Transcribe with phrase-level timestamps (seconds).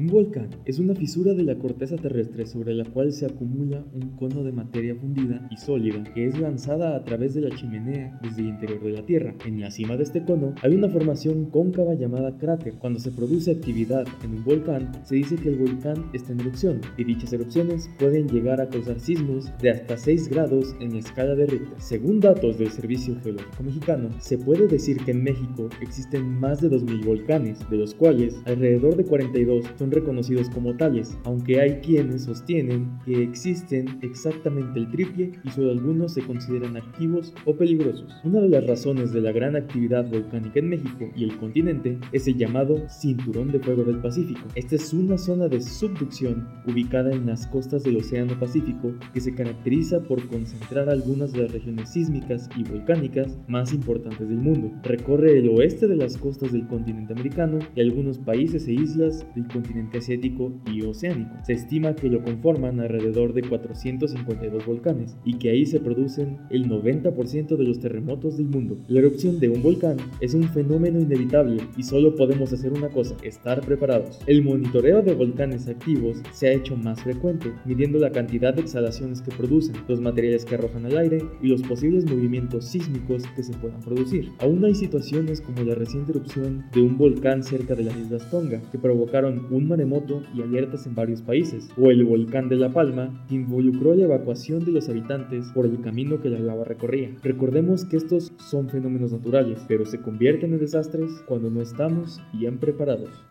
[0.00, 4.16] Un volcán es una fisura de la corteza terrestre sobre la cual se acumula un
[4.16, 8.40] cono de materia fundida y sólida que es lanzada a través de la chimenea desde
[8.40, 9.34] el interior de la Tierra.
[9.44, 12.76] En la cima de este cono hay una formación cóncava llamada cráter.
[12.78, 16.80] Cuando se produce actividad en un volcán, se dice que el volcán está en erupción
[16.96, 21.34] y dichas erupciones pueden llegar a causar sismos de hasta 6 grados en la escala
[21.34, 21.76] de Richter.
[21.76, 26.70] Según datos del Servicio Geológico Mexicano, se puede decir que en México existen más de
[26.70, 32.24] 2.000 volcanes, de los cuales alrededor de 42 son reconocidos como tales, aunque hay quienes
[32.24, 38.10] sostienen que existen exactamente el triple y solo algunos se consideran activos o peligrosos.
[38.24, 42.26] Una de las razones de la gran actividad volcánica en México y el continente es
[42.26, 44.40] el llamado Cinturón de Fuego del Pacífico.
[44.54, 49.34] Esta es una zona de subducción ubicada en las costas del Océano Pacífico que se
[49.34, 54.70] caracteriza por concentrar algunas de las regiones sísmicas y volcánicas más importantes del mundo.
[54.82, 59.46] Recorre el oeste de las costas del continente americano y algunos países e islas del
[59.48, 61.30] continente asiático y oceánico.
[61.44, 66.68] Se estima que lo conforman alrededor de 452 volcanes y que ahí se producen el
[66.68, 68.78] 90% de los terremotos del mundo.
[68.88, 73.16] La erupción de un volcán es un fenómeno inevitable y solo podemos hacer una cosa,
[73.22, 74.20] estar preparados.
[74.26, 79.22] El monitoreo de volcanes activos se ha hecho más frecuente, midiendo la cantidad de exhalaciones
[79.22, 83.52] que producen, los materiales que arrojan al aire y los posibles movimientos sísmicos que se
[83.54, 84.30] puedan producir.
[84.38, 88.60] Aún hay situaciones como la reciente erupción de un volcán cerca de las Islas Tonga,
[88.70, 93.24] que provocaron un maremoto y alertas en varios países, o el volcán de La Palma,
[93.28, 97.16] que involucró la evacuación de los habitantes por el camino que la lava recorría.
[97.22, 102.58] Recordemos que estos son fenómenos naturales, pero se convierten en desastres cuando no estamos bien
[102.58, 103.29] preparados.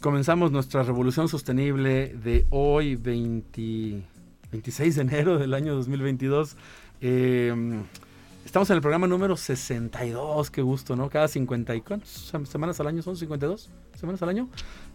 [0.00, 6.56] Comenzamos nuestra revolución sostenible de hoy, 26 de enero del año 2022.
[7.00, 7.82] Em,
[8.44, 11.10] estamos en el programa número 62, qué gusto, ¿no?
[11.10, 13.16] Cada 50 y ¿cuántas semanas al año son?
[13.16, 14.48] ¿52 semanas al año?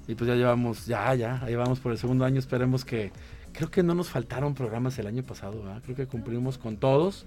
[0.07, 2.39] Y pues ya llevamos, ya, ya, ahí vamos por el segundo año.
[2.39, 3.11] Esperemos que,
[3.51, 5.63] creo que no nos faltaron programas el año pasado.
[5.83, 7.25] Creo que cumplimos con todos.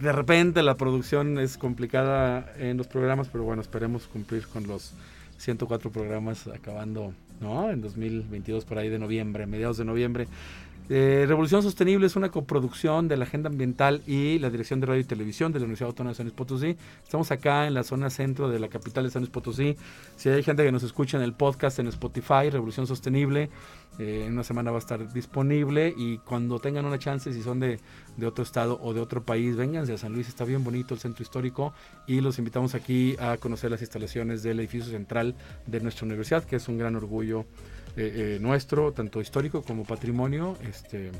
[0.00, 4.94] De repente la producción es complicada en los programas, pero bueno, esperemos cumplir con los
[5.38, 7.70] 104 programas acabando, ¿no?
[7.70, 10.28] En 2022 por ahí de noviembre, mediados de noviembre.
[10.90, 15.02] Eh, Revolución Sostenible es una coproducción de la Agenda Ambiental y la Dirección de Radio
[15.02, 16.76] y Televisión de la Universidad Autónoma de San Luis Potosí.
[17.02, 19.76] Estamos acá en la zona centro de la capital de San Luis Potosí.
[20.16, 23.50] Si hay gente que nos escucha en el podcast en Spotify, Revolución Sostenible,
[23.98, 27.60] eh, en una semana va a estar disponible y cuando tengan una chance, si son
[27.60, 27.80] de,
[28.24, 31.22] otro estado o de otro país, vénganse a San Luis, está bien bonito el centro
[31.22, 31.74] histórico
[32.06, 35.34] y los invitamos aquí a conocer las instalaciones del edificio central
[35.66, 37.44] de nuestra universidad, que es un gran orgullo
[38.00, 41.10] eh, eh, nuestro, tanto histórico como patrimonio, este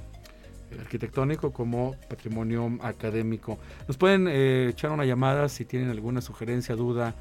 [0.78, 3.58] arquitectónico como patrimonio académico.
[3.88, 7.16] Nos pueden eh, echar una llamada si tienen alguna sugerencia, duda,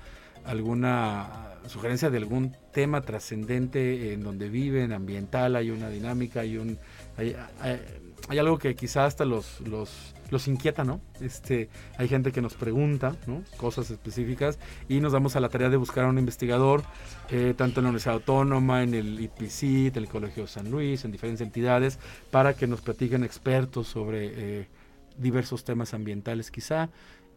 [0.45, 6.77] alguna sugerencia de algún tema trascendente en donde viven, ambiental, hay una dinámica, hay un
[7.17, 7.35] hay,
[8.29, 11.01] algo que quizá hasta los, los los inquieta, ¿no?
[11.21, 13.43] Este, hay gente que nos pregunta, ¿no?
[13.57, 16.83] Cosas específicas y nos damos a la tarea de buscar a un investigador,
[17.29, 21.05] eh, tanto en la Universidad Autónoma, en el IPC, en el Colegio de San Luis,
[21.05, 21.99] en diferentes entidades,
[22.31, 24.67] para que nos platiquen expertos sobre eh,
[25.17, 26.89] diversos temas ambientales quizá.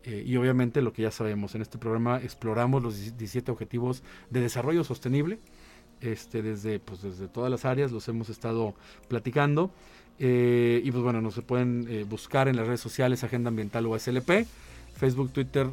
[0.03, 4.41] Eh, y obviamente lo que ya sabemos, en este programa exploramos los 17 objetivos de
[4.41, 5.39] desarrollo sostenible,
[6.01, 8.75] este, desde, pues, desde todas las áreas, los hemos estado
[9.09, 9.71] platicando.
[10.23, 13.99] Eh, y pues bueno, nos pueden eh, buscar en las redes sociales Agenda Ambiental o
[13.99, 14.47] SLP,
[14.95, 15.67] Facebook, Twitter,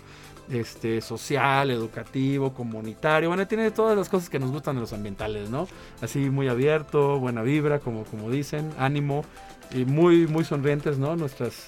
[0.51, 3.29] este, social, educativo, comunitario.
[3.29, 5.67] Bueno, tiene todas las cosas que nos gustan de los ambientales, ¿no?
[6.01, 9.25] Así muy abierto, buena vibra, como, como dicen, ánimo
[9.73, 11.15] y muy, muy sonrientes, ¿no?
[11.15, 11.67] Nuestras,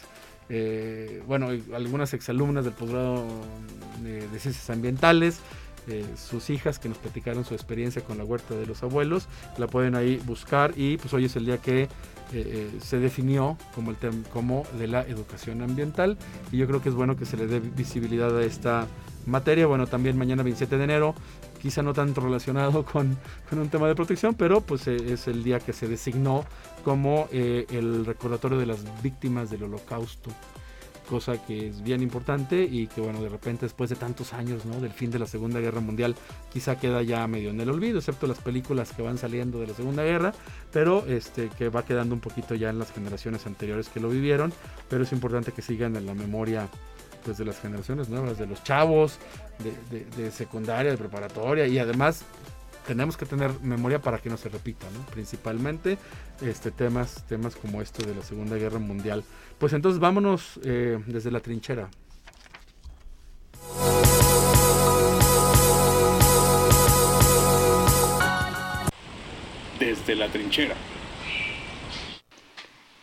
[0.49, 3.25] eh, bueno, algunas exalumnas del posgrado
[4.03, 5.39] de, de ciencias ambientales.
[5.87, 9.27] Eh, sus hijas que nos platicaron su experiencia con la huerta de los abuelos.
[9.57, 11.87] La pueden ahí buscar y pues hoy es el día que
[12.33, 16.17] eh, eh, se definió como el tema como de la educación ambiental
[16.51, 18.87] y yo creo que es bueno que se le dé visibilidad a esta
[19.25, 19.67] materia.
[19.67, 21.15] Bueno, también mañana 27 de enero,
[21.61, 23.17] quizá no tanto relacionado con,
[23.49, 26.45] con un tema de protección, pero pues eh, es el día que se designó
[26.83, 30.29] como el recordatorio de las víctimas del holocausto
[31.05, 34.79] cosa que es bien importante y que bueno, de repente después de tantos años, ¿no?
[34.81, 36.15] Del fin de la Segunda Guerra Mundial,
[36.51, 39.73] quizá queda ya medio en el olvido, excepto las películas que van saliendo de la
[39.73, 40.33] Segunda Guerra,
[40.71, 44.51] pero este que va quedando un poquito ya en las generaciones anteriores que lo vivieron,
[44.89, 46.67] pero es importante que sigan en la memoria
[47.23, 49.17] pues de las generaciones nuevas, de los chavos,
[49.89, 52.23] de, de secundaria, de preparatoria y además
[52.85, 55.05] tenemos que tener memoria para que no se repita, ¿no?
[55.11, 55.97] Principalmente
[56.41, 59.23] este, temas, temas como esto de la Segunda Guerra Mundial.
[59.57, 61.89] Pues entonces vámonos eh, desde la trinchera.
[69.79, 70.75] Desde la trinchera.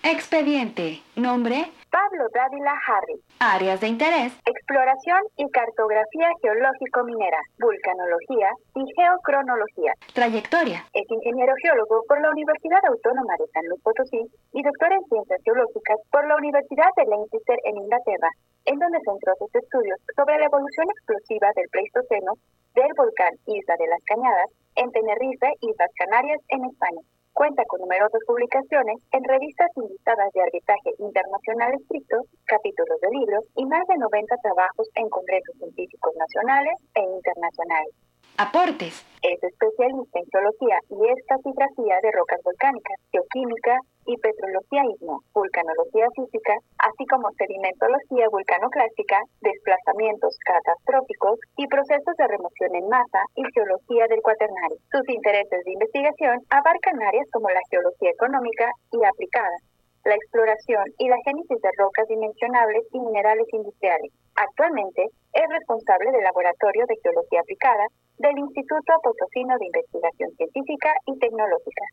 [0.02, 1.02] Expediente.
[1.16, 1.70] Nombre.
[1.92, 3.20] Pablo Dávila Harry.
[3.36, 4.32] Áreas de interés.
[4.48, 9.92] Exploración y cartografía geológico-minera, vulcanología y geocronología.
[10.16, 10.88] Trayectoria.
[10.96, 15.40] Es ingeniero geólogo por la Universidad Autónoma de San Luis Potosí y doctor en ciencias
[15.44, 18.30] geológicas por la Universidad de Leicester en Inglaterra,
[18.64, 22.40] en donde centró sus estudios sobre la evolución explosiva del Pleistoceno
[22.72, 24.48] del volcán Isla de las Cañadas
[24.80, 27.04] en Tenerife, Islas Canarias, en España.
[27.32, 33.64] Cuenta con numerosas publicaciones en revistas invitadas de arbitraje internacional estricto, capítulos de libros y
[33.64, 38.11] más de 90 trabajos en congresos científicos nacionales e internacionales.
[38.38, 39.04] Aportes.
[39.20, 43.76] Es especialista en geología y estratigrafía de rocas volcánicas, geoquímica
[44.06, 52.74] y petrología ISMO, vulcanología física, así como sedimentología vulcanoclástica, desplazamientos catastróficos y procesos de remoción
[52.74, 54.80] en masa y geología del cuaternario.
[54.90, 59.56] Sus intereses de investigación abarcan áreas como la geología económica y aplicada,
[60.08, 64.10] la exploración y la génesis de rocas dimensionables y minerales industriales.
[64.34, 67.86] Actualmente es responsable del Laboratorio de Geología Aplicada
[68.18, 71.84] del Instituto Potosino de Investigación Científica y Tecnológica.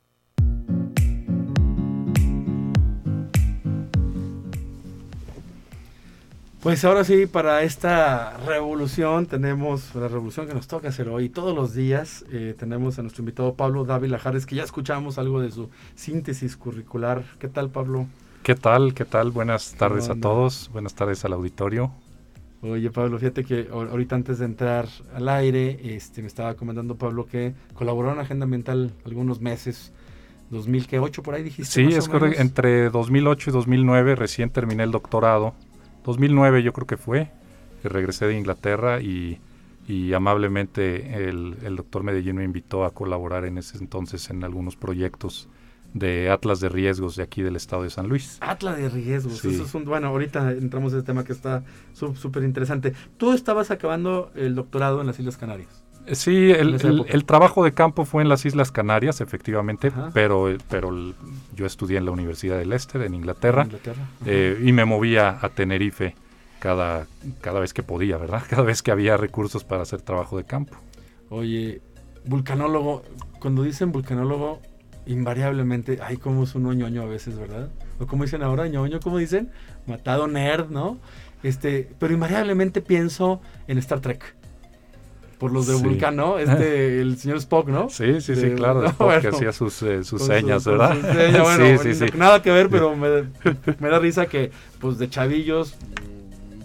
[6.61, 11.29] Pues ahora sí, para esta revolución tenemos la revolución que nos toca hacer hoy.
[11.29, 15.39] Todos los días eh, tenemos a nuestro invitado Pablo Dávila Jares, que ya escuchamos algo
[15.39, 17.23] de su síntesis curricular.
[17.39, 18.07] ¿Qué tal, Pablo?
[18.43, 18.93] ¿Qué tal?
[18.93, 19.31] ¿Qué tal?
[19.31, 20.69] Buenas tardes a todos.
[20.73, 21.91] Buenas tardes al auditorio.
[22.61, 27.25] Oye, Pablo, fíjate que ahorita antes de entrar al aire, este, me estaba comentando Pablo
[27.25, 29.93] que colaboró en Agenda Ambiental algunos meses.
[30.49, 31.71] 2008 por ahí dijiste.
[31.71, 32.41] Sí, es correcto.
[32.41, 35.53] Entre 2008 y 2009 recién terminé el doctorado
[36.09, 37.31] 2009 yo creo que fue,
[37.81, 39.39] que regresé de Inglaterra y,
[40.13, 45.49] amablemente el, doctor Medellín me invitó a colaborar en ese entonces en algunos proyectos
[45.93, 48.37] de Atlas de Riesgos de aquí del estado de San Luis.
[48.41, 52.43] Atlas de Riesgos, eso es un, bueno, ahorita entramos en ese tema que está súper
[52.43, 52.93] interesante.
[53.17, 55.83] Tú estabas acabando el doctorado en las Islas Canarias.
[56.05, 61.13] Eh, sí, el, trabajo de campo fue en las Islas Canarias, efectivamente, pero, pero
[61.55, 63.67] yo estudié en la Universidad del Este, en Inglaterra,
[64.25, 66.15] eh, y me movía a Tenerife
[66.59, 67.05] cada,
[67.41, 68.43] cada vez que podía, ¿verdad?
[68.49, 70.75] Cada vez que había recursos para hacer trabajo de campo.
[71.29, 71.81] Oye,
[72.25, 73.03] vulcanólogo,
[73.39, 74.61] cuando dicen vulcanólogo,
[75.09, 77.69] invariablemente, ay, como es un ñoño a veces, ¿verdad?
[77.99, 79.49] O como dicen ahora, ñoño, como dicen,
[79.87, 80.97] matado nerd, ¿no?
[81.43, 84.35] Este, pero invariablemente pienso en Star Trek.
[85.39, 85.83] Por los de Sí.
[85.83, 87.89] Vulcano, este, el señor Spock, ¿no?
[87.89, 90.95] Sí, sí, sí, De- claro, no, Spock que hacía sus, eh, sus señas, con ¿verdad?
[90.95, 92.17] sus señas, bueno, sí, sí, sí.
[92.17, 93.07] Nada que ver, pero me,
[93.79, 95.75] me da risa que, pues, de chavillos,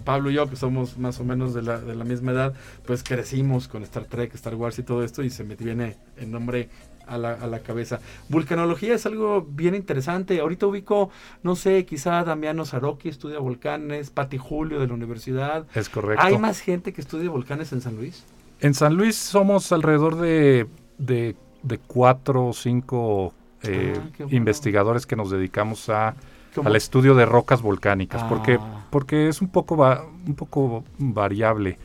[0.05, 2.53] Pablo y yo, que somos más o menos de la, de la misma edad,
[2.85, 6.31] pues crecimos con Star Trek, Star Wars y todo esto, y se me viene el
[6.31, 6.69] nombre
[7.07, 7.99] a la, a la cabeza.
[8.29, 10.39] Vulcanología es algo bien interesante.
[10.39, 11.09] Ahorita ubico,
[11.43, 15.67] no sé, quizá Damiano Saroki estudia volcanes, Pati Julio de la universidad.
[15.75, 16.23] Es correcto.
[16.25, 18.23] ¿Hay más gente que estudia volcanes en San Luis?
[18.61, 20.65] En San Luis somos alrededor de,
[20.97, 23.33] de, de cuatro o cinco
[23.63, 24.35] eh, Ah, bueno.
[24.35, 26.15] investigadores que nos dedicamos a,
[26.55, 26.69] ¿Cómo?
[26.69, 28.85] al estudio de rocas volcánicas, porque, Ah.
[28.89, 31.77] porque es un poco, va- un poco variable.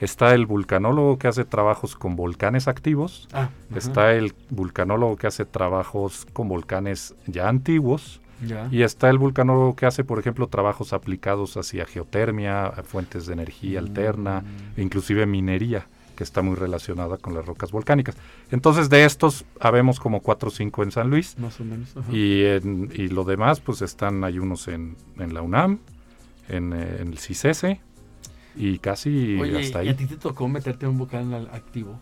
[0.00, 5.44] Está el vulcanólogo que hace trabajos con volcanes activos, Ah, está el vulcanólogo que hace
[5.44, 8.68] trabajos con volcanes ya antiguos, Ya.
[8.72, 13.78] y está el vulcanólogo que hace, por ejemplo, trabajos aplicados hacia geotermia, fuentes de energía
[13.78, 14.80] alterna, Mm.
[14.80, 18.16] e inclusive minería, que está muy relacionada con las rocas volcánicas.
[18.50, 21.38] Entonces, de estos, habemos como cuatro o cinco en San Luis.
[21.38, 21.96] Más o menos.
[21.96, 22.12] ajá.
[22.12, 25.78] Y, en- y lo demás, pues están, hay unos en, en la UNAM,
[26.48, 27.80] en, eh, en el CICESE,
[28.56, 29.96] y casi Oye, hasta ¿y a ahí.
[29.96, 31.98] ti te tocó meterte en un volcán activo?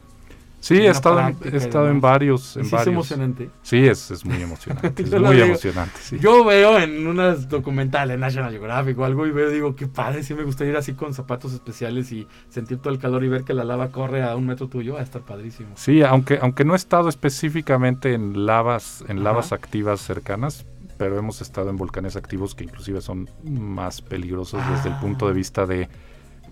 [0.63, 2.55] Sí, he estado, en, he estado en varios.
[2.57, 2.95] ¿Y En sí es varios.
[2.95, 3.51] emocionante?
[3.63, 5.03] Sí, es, es muy emocionante.
[5.03, 5.47] es muy digo.
[5.47, 6.19] emocionante, sí.
[6.21, 10.35] Yo veo en unas documentales, National Geographic o algo, y veo, digo, qué padre, sí
[10.35, 13.55] me gustaría ir así con zapatos especiales y sentir todo el calor y ver que
[13.55, 15.71] la lava corre a un metro tuyo, va a estar padrísimo.
[15.75, 19.25] Sí, aunque, aunque no he estado específicamente en lavas, en Ajá.
[19.25, 20.65] lavas activas cercanas,
[20.97, 25.01] pero hemos estado en volcanes activos que inclusive son más peligrosos desde el Ah.
[25.01, 25.89] punto de vista de,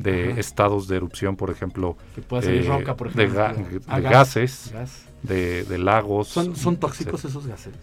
[0.03, 0.41] de Ajá.
[0.41, 4.71] estados de erupción, por ejemplo, Que pueda salir eh, roca, por de, ga- Ah, gases,
[4.73, 5.03] gas.
[5.23, 6.29] de, de lagos.
[6.29, 6.81] ¿Son, ¿Son etc.
[6.81, 7.75] tóxicos esos gases?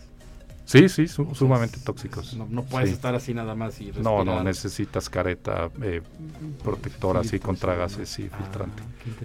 [0.65, 2.33] Sí, sí, su- sumamente tóxicos.
[2.35, 2.95] No, no puedes Sí.
[2.95, 4.03] estar así nada más y respirar.
[4.03, 6.01] No, no, necesitas careta eh,
[6.63, 8.83] protectora así Filtros contra gases y Ah, filtrante.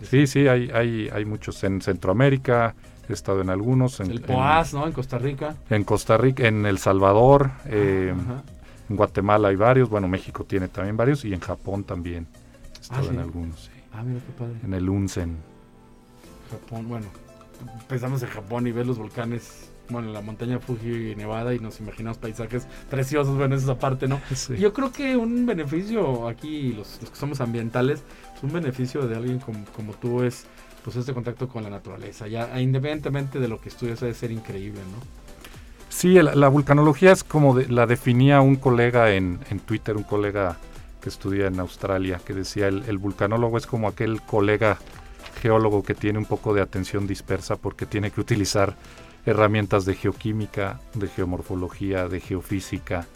[0.09, 2.75] Sí, sí, hay, hay, hay muchos en Centroamérica,
[3.09, 3.99] he estado en algunos.
[3.99, 4.87] En, El en- POAS, ¿no?
[4.87, 5.57] En Costa Rica.
[5.69, 8.43] En Costa Rica, en El Salvador, eh, Ajá.
[8.89, 12.29] en Guatemala hay varios, bueno, México tiene también varios y en Japón también
[13.01, 13.23] estado Ah, en ¿sí?
[13.23, 13.71] algunos, sí.
[13.93, 14.55] Ah, mira qué padre.
[14.65, 15.37] En el UNSEN.
[16.51, 17.07] Japón, bueno,
[17.89, 21.81] pensamos en Japón y ver los volcanes, bueno, la montaña Fuji y Nevada y nos
[21.81, 24.21] imaginamos paisajes preciosos, bueno, eso es aparte, ¿no?
[24.35, 24.57] Sí.
[24.57, 29.17] Yo creo que un beneficio aquí, los, los que somos ambientales, pues un beneficio de
[29.17, 30.45] alguien como, como tú es
[30.85, 34.81] pues este contacto con la naturaleza, ya independientemente de lo que estudias debe ser increíble,
[34.81, 35.23] ¿no?
[35.91, 40.57] Sí, la vulcanología es como de- la definía un colega en, en Twitter, un colega
[41.03, 44.79] que estudia en Australia, que decía el, el vulcanólogo es como aquel colega
[45.41, 48.77] geólogo que tiene un poco de atención dispersa porque tiene que utilizar
[49.27, 53.07] herramientas de geoquímica, de geomorfología, de geofísica,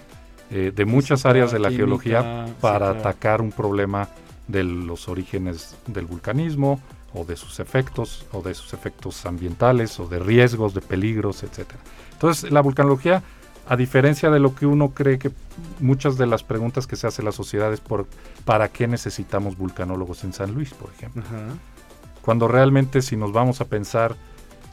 [0.50, 2.98] eh, de muchas áreas de la química, geología sí, para claro.
[2.98, 4.08] atacar un problema
[4.46, 6.80] de los orígenes del vulcanismo
[7.14, 11.80] o de sus efectos o de sus efectos ambientales o de riesgos, de peligros, etcétera.
[12.12, 13.22] Entonces, la vulcanología,
[13.68, 15.30] a diferencia de lo que uno cree que
[15.80, 18.06] muchas de las preguntas que se hace la sociedad es por
[18.44, 21.22] ¿para qué necesitamos vulcanólogos en San Luis, por ejemplo?
[21.26, 21.56] Ajá.
[22.22, 24.16] Cuando realmente si nos vamos a pensar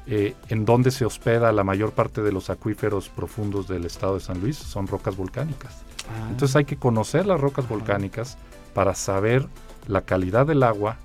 [0.06, 4.20] eh, en dónde se hospeda la mayor parte de los acuíferos profundos del estado de
[4.20, 5.82] San Luis, son rocas volcánicas.
[6.10, 7.74] Ah, Entonces hay que conocer las rocas Ajá.
[7.74, 8.38] volcánicas
[8.74, 9.48] para saber
[9.88, 10.98] la calidad del agua,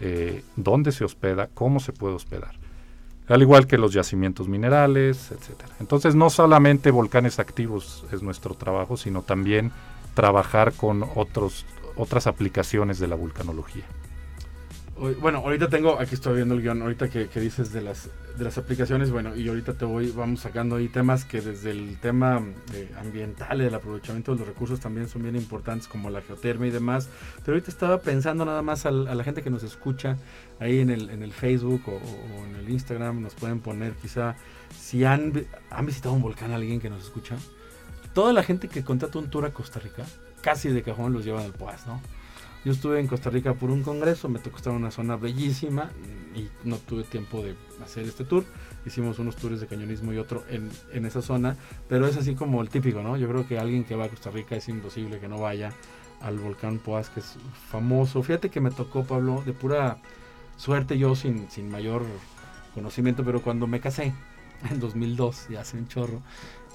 [0.00, 2.54] eh, dónde se hospeda, cómo se puede hospedar.
[3.28, 5.72] Al igual que los yacimientos minerales, etcétera.
[5.80, 9.72] Entonces no solamente volcanes activos es nuestro trabajo, sino también
[10.14, 11.64] trabajar con otros,
[11.96, 13.84] otras aplicaciones de la vulcanología.
[14.96, 18.58] Bueno, ahorita tengo, aquí estoy viendo el guion, ahorita que, dices de las, de las
[18.58, 22.40] aplicaciones, bueno, y ahorita te voy, vamos sacando ahí temas que desde el tema
[22.72, 26.70] eh, ambiental, del aprovechamiento de los recursos también son bien importantes, como la geotermia y
[26.70, 27.08] demás,
[27.44, 30.16] pero ahorita estaba pensando nada más a, la gente que nos escucha
[30.60, 34.36] ahí en el, en el Facebook o, en el Instagram, nos pueden poner quizá
[34.78, 37.36] si han, han visitado un volcán alguien que nos escucha,
[38.12, 40.04] toda la gente que contrata un tour a Costa Rica,
[40.40, 42.00] casi de cajón los llevan al Poas, ¿no?
[42.64, 45.90] Yo estuve en Costa Rica por un congreso, me tocó estar en una zona bellísima
[46.34, 48.44] y no tuve tiempo de hacer este tour.
[48.86, 51.56] Hicimos unos tours de cañonismo y otro en, en esa zona,
[51.88, 53.18] pero es así como el típico, ¿no?
[53.18, 55.72] Yo creo que alguien que va a Costa Rica es imposible que no vaya
[56.22, 57.36] al volcán Poás, que es
[57.70, 58.22] famoso.
[58.22, 59.98] Fíjate que me tocó, Pablo, de pura
[60.56, 62.02] suerte, yo sin, sin mayor
[62.72, 64.14] conocimiento, pero cuando me casé,
[64.70, 66.22] en 2002, ya hace un chorro,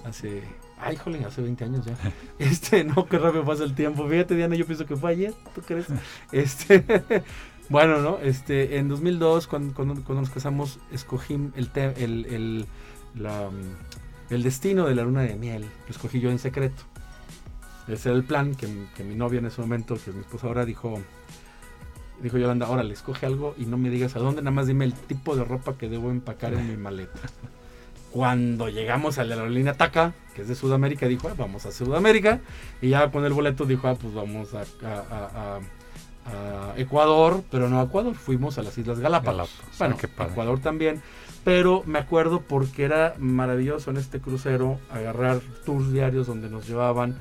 [0.06, 0.44] hace
[0.82, 1.94] Ay, jolín, hace 20 años ya.
[2.40, 4.08] Este, no, qué rápido pasa el tiempo.
[4.08, 5.88] Fíjate, Diana, yo pienso que fue ayer, ¿tú crees?
[6.32, 6.84] Este,
[7.70, 8.20] bueno, ¿no?
[8.20, 12.66] Este, en 2002, cuando, cuando, nos casamos, escogí el, el, el,
[13.16, 13.50] la,
[14.30, 15.64] el destino de la luna de miel.
[15.64, 16.84] Lo escogí yo en secreto.
[17.88, 20.64] Ese era el plan que, que mi novia en ese momento, que mi esposa ahora
[20.64, 21.02] dijo,
[22.22, 24.94] dijo Yolanda, órale, escoge algo y no me digas a dónde, nada más dime el
[24.94, 27.20] tipo de ropa que debo empacar en mi maleta.
[28.12, 32.40] Cuando llegamos a la aerolínea TACA, que es de Sudamérica, dijo, ah, vamos a Sudamérica.
[32.82, 35.60] Y ya con el boleto dijo, ah, pues vamos a,
[36.78, 39.50] Ecuador, pero no a Ecuador, fuimos a las Islas Galápagos.
[39.78, 41.02] Bueno, Ecuador también.
[41.44, 47.18] Pero me acuerdo porque era maravilloso en este crucero agarrar tours diarios donde nos llevaban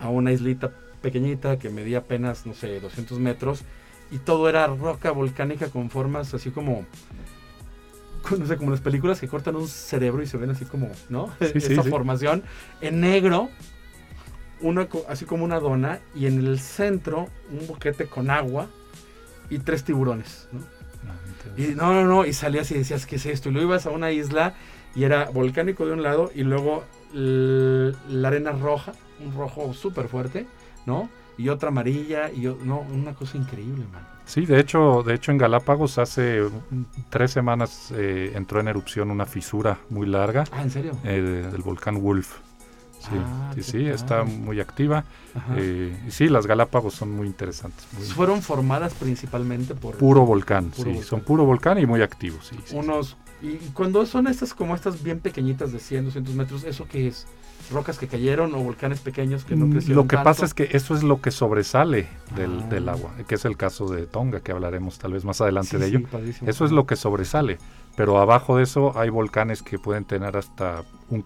[0.00, 3.62] a una islita pequeñita que medía apenas, no sé, 200 metros.
[4.10, 6.84] Y todo era roca volcánica con formas así como
[8.38, 11.32] no sé, como las películas que cortan un cerebro y se ven así como, ¿no?
[11.40, 12.42] Esa formación.
[12.80, 13.50] En negro,
[14.60, 18.68] una, así como una dona, y en el centro un boquete con agua
[19.48, 20.60] y tres tiburones, ¿no?
[21.08, 21.16] Ah,
[21.56, 23.48] y no, no, no, y salías y decías, ¿qué es esto?
[23.48, 24.54] Y luego ibas a una isla
[24.94, 30.46] y era volcánico de un lado y luego la arena roja, un rojo súper fuerte,
[30.86, 31.08] ¿no?
[31.40, 34.06] Y otra amarilla y no, una cosa increíble, man.
[34.26, 36.42] Sí, de hecho, de hecho en Galápagos hace
[37.08, 40.44] tres semanas eh, entró en erupción una fisura muy larga.
[40.52, 40.92] Ah, ¿en serio?
[41.02, 42.36] Eh, del volcán Wolf.
[42.98, 45.04] Sí, ah, sí, sí está muy activa.
[45.56, 47.86] Eh, y sí, las Galápagos son muy interesantes.
[48.14, 49.96] Fueron formadas principalmente por...
[49.96, 52.52] Puro volcán, sí, son puro volcán y muy activos.
[52.52, 53.16] Sí, Unos...
[53.40, 57.26] Y cuando son estas como estas bien pequeñitas de 100, 200 metros, ¿eso qué es?
[57.70, 59.96] Rocas que cayeron o volcanes pequeños que no mm, crecieron.
[60.02, 62.92] Lo que pasa es que eso es lo que sobresale del, del, ah.
[62.92, 66.00] agua, que es el caso de Tonga, que hablaremos tal vez más adelante de ello.
[66.46, 67.58] eso es lo que sobresale,
[67.96, 70.84] pero abajo de eso hay volcanes que pueden tener hasta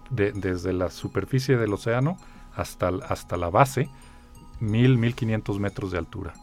[0.09, 2.17] desde la superficie del océano
[2.55, 3.89] hasta, hasta la base,
[4.59, 6.33] mil, mil quinientos metros de altura.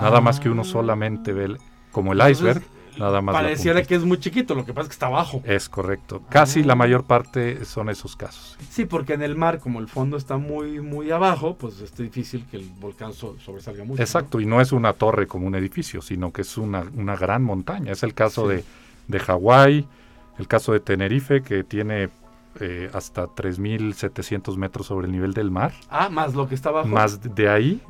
[0.00, 0.64] Nada más que uno ah.
[0.64, 1.56] solamente ve
[1.90, 2.62] como el iceberg
[2.98, 3.34] Nada más.
[3.34, 5.42] Pareciera que es muy chiquito, lo que pasa es que está abajo.
[5.44, 6.22] Es correcto.
[6.28, 6.76] Casi la ah.
[6.76, 8.56] mayor parte son esos casos.
[8.70, 12.44] Sí, porque en el mar, como el fondo está muy, muy abajo, pues es difícil
[12.50, 14.02] que el volcán sobresalga mucho.
[14.02, 17.42] Exacto, y no es una torre como un edificio, sino que es una, una gran
[17.42, 17.92] montaña.
[17.92, 18.64] Es el caso de,
[19.08, 19.86] de Hawái,
[20.38, 22.10] el caso de Tenerife, que tiene
[22.60, 25.72] eh, hasta 3.700 metros sobre el nivel del mar.
[25.90, 26.88] Ah, más lo que está abajo.
[26.88, 27.82] Más de ahí,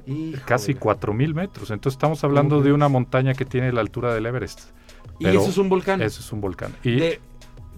[0.45, 1.71] casi 4.000 metros.
[1.71, 4.71] Entonces estamos hablando de una montaña que tiene la altura del Everest.
[5.19, 6.03] ¿Y eso es un volcán?
[6.03, 6.73] Eso es un volcán.
[6.85, 7.01] Y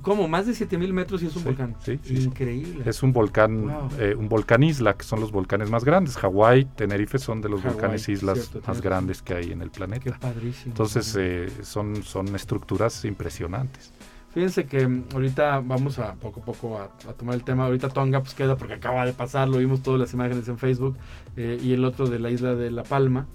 [0.02, 0.28] ¿Cómo?
[0.28, 1.76] Más de 7000 metros y es un volcán.
[1.84, 2.84] Sí, Increíble.
[2.86, 6.16] Es un volcán, eh, un volcán isla, que son los volcanes más grandes.
[6.16, 10.04] Hawái, Tenerife son de los volcanes islas más grandes que hay en el planeta.
[10.04, 10.72] Qué padrísimo.
[10.72, 13.92] Entonces eh, son, son estructuras impresionantes.
[14.32, 17.64] Fíjense que mm, ahorita vamos a poco a poco a, tomar el tema.
[17.66, 20.96] Ahorita Tonga pues queda porque acaba de pasar, lo vimos todas las imágenes en Facebook.
[21.36, 23.26] Eh, y el otro de la isla de La Palma.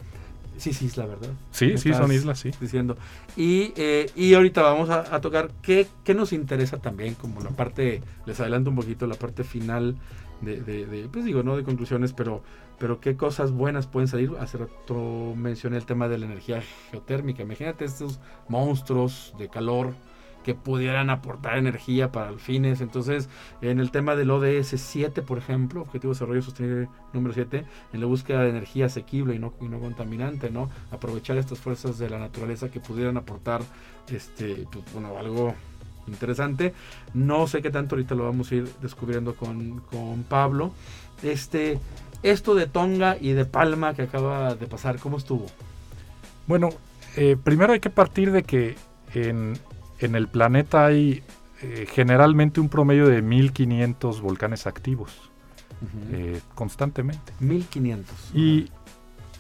[0.64, 1.28] Sí, sí, es la verdad.
[1.52, 2.52] Sí, sí, son islas, sí.
[2.62, 2.96] Diciendo.
[3.36, 8.02] Y, eh, y ahorita vamos a, tocar qué, qué, nos interesa también, como la parte,
[8.26, 9.98] les adelanto un poquito, la parte final
[10.40, 12.44] de, de, pues digo, no de conclusiones, pero,
[12.80, 14.32] pero qué cosas buenas pueden salir.
[14.40, 17.44] Hace rato mencioné el tema de la energía geotérmica.
[17.44, 19.94] Imagínate estos monstruos de calor
[20.44, 22.82] que pudieran aportar energía para fines.
[22.82, 23.30] Entonces,
[23.62, 28.00] en el tema del ODS 7, por ejemplo, Objetivo de Desarrollo Sostenible número 7, en
[28.00, 30.70] la búsqueda de energía asequible y no, no contaminante, ¿no?
[30.92, 33.62] Aprovechar estas fuerzas de la naturaleza que pudieran aportar
[34.12, 35.56] este, pues, bueno, algo
[36.08, 36.74] interesante.
[37.14, 40.74] No sé qué tanto ahorita lo vamos a ir descubriendo con, con Pablo.
[41.22, 41.80] Este,
[42.24, 45.46] esto de Tonga y de Palma que acaba de pasar, ¿cómo estuvo?
[46.48, 46.70] Bueno,
[47.16, 48.76] eh, primero hay que partir de que
[49.14, 49.54] en,
[50.06, 51.24] en el planeta hay
[51.62, 55.32] eh, generalmente un promedio de 1500 volcanes activos
[56.12, 57.34] eh, constantemente.
[57.40, 58.32] 1500.
[58.34, 58.70] Y,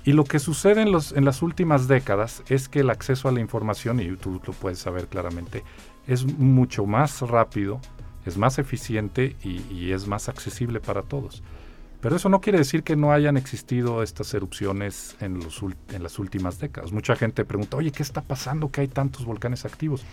[0.03, 3.31] y, lo que sucede en, los, en las últimas décadas es que el acceso a
[3.31, 5.63] la información, y tú lo puedes saber claramente,
[6.07, 7.79] es mucho más rápido,
[8.25, 11.43] es más eficiente y, es más accesible para todos.
[12.01, 16.19] Pero eso no quiere decir que no hayan existido estas erupciones en, los, en las
[16.19, 16.91] últimas décadas.
[16.91, 20.03] Mucha gente pregunta, oye, ¿qué está pasando que hay tantos volcanes activos?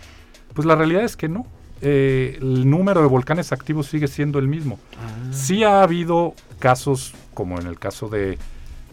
[0.53, 1.45] Pues la realidad es que no.
[1.81, 4.79] Eh, el número de volcanes activos sigue siendo el mismo.
[4.99, 5.33] Ah.
[5.33, 8.37] Sí ha habido casos, como en el caso de,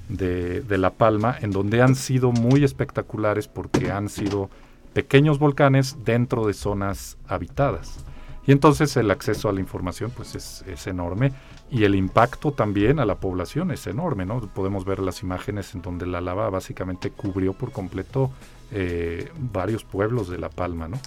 [0.08, 4.48] de, La Palma, en donde han sido muy espectaculares porque han sido
[4.94, 7.98] pequeños volcanes dentro de zonas habitadas.
[8.46, 11.32] Y entonces el acceso a la información pues es, es, enorme
[11.70, 14.40] y el impacto también a la población es enorme, ¿no?
[14.40, 18.30] Podemos ver las imágenes en donde la lava básicamente cubrió por completo
[18.70, 20.98] eh, varios pueblos de La Palma, ¿no?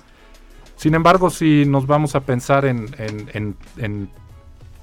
[0.82, 2.88] Sin embargo, si nos vamos a pensar en,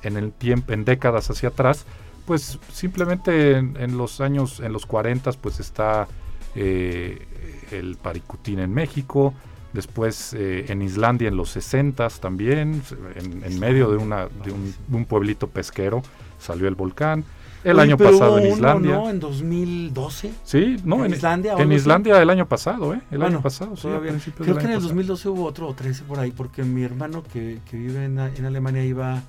[0.02, 1.86] en el tiempo, en décadas hacia atrás,
[2.28, 6.06] pues simplemente en, los años, en los 40 pues está
[6.54, 7.26] eh,
[7.70, 9.32] el paricutín en México,
[9.72, 12.82] después eh, en Islandia en los 60 también,
[13.16, 16.02] en, medio de, una, de un, pueblito pesquero
[16.38, 17.24] salió el volcán.
[17.64, 18.94] El año pasado en Islandia.
[18.94, 19.10] ¿no?
[19.10, 20.32] En 2012.
[20.44, 21.54] Sí, no, en, Islandia.
[21.58, 23.00] En Islandia el año pasado, ¿eh?
[23.10, 23.88] El año pasado, sí,
[24.36, 27.58] Creo que en el 2012 hubo otro o 13 por ahí, porque mi hermano que,
[27.70, 29.22] que vive en, en Alemania iba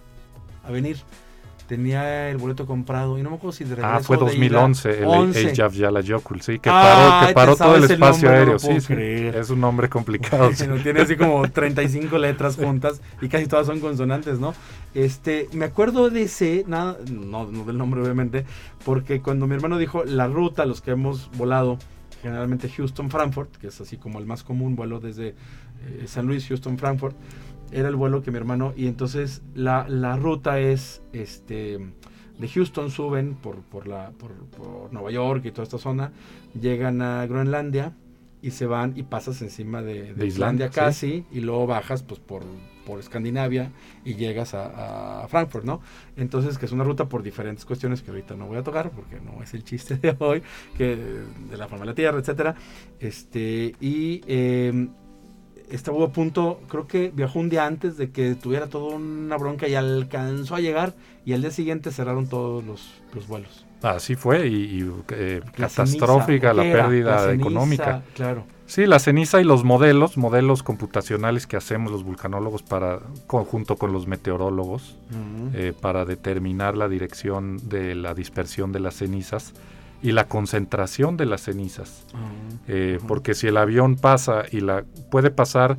[0.63, 0.97] a venir
[1.69, 5.49] tenía el boleto comprado y no me acuerdo si de regreso Ah, fue 2011, el
[5.51, 8.95] Age of Yala Yokul, sí, que paró, que paró todo el espacio aéreo, sí, sí,
[8.95, 10.49] es un nombre complicado.
[10.83, 14.55] tiene así como 35 letras juntas y casi todas son consonantes, ¿no?
[14.95, 18.45] Este, me acuerdo de ese, nada, no, no del nombre obviamente,
[18.83, 21.77] porque cuando mi hermano dijo la ruta, los que hemos volado,
[22.23, 25.35] generalmente Houston-Frankfurt, que es así como el más común vuelo desde
[25.85, 27.15] eh, San Luis, Houston-Frankfurt,
[27.71, 31.79] era el vuelo que mi hermano, y entonces la, la ruta es, este,
[32.39, 34.31] de Houston suben por, por, la, por,
[34.91, 36.11] Nueva York y toda esta zona,
[36.59, 37.93] llegan a Groenlandia
[38.41, 42.43] y se van y pasas encima de, Islandia, casi, y luego bajas pues por,
[42.85, 43.71] por Escandinavia
[44.05, 45.81] y llegas a, Frankfurt, ¿no?
[46.15, 49.19] Entonces, que es una ruta por diferentes cuestiones que ahorita no voy a tocar porque
[49.19, 50.41] no es el chiste de hoy,
[50.77, 52.55] que de la forma de la Tierra, etcétera.
[52.99, 54.87] Este, y eh,
[55.71, 59.67] estaba a punto, creo que viajó un día antes de que tuviera toda una bronca
[59.67, 60.93] y alcanzó a llegar
[61.25, 63.65] y al día siguiente cerraron todos los, vuelos.
[63.81, 68.03] Así fue y, eh, catastrófica la pérdida económica.
[68.13, 68.43] Claro.
[68.65, 73.93] Sí, la ceniza y los modelos, modelos computacionales que hacemos los vulcanólogos para, junto con
[73.93, 74.95] los meteorólogos,
[75.53, 79.53] eh, para determinar la dirección de la dispersión de las cenizas
[80.01, 82.05] y la concentración de las cenizas.
[82.13, 82.17] Ah,
[82.67, 85.77] eh, porque si el avión pasa y la puede pasar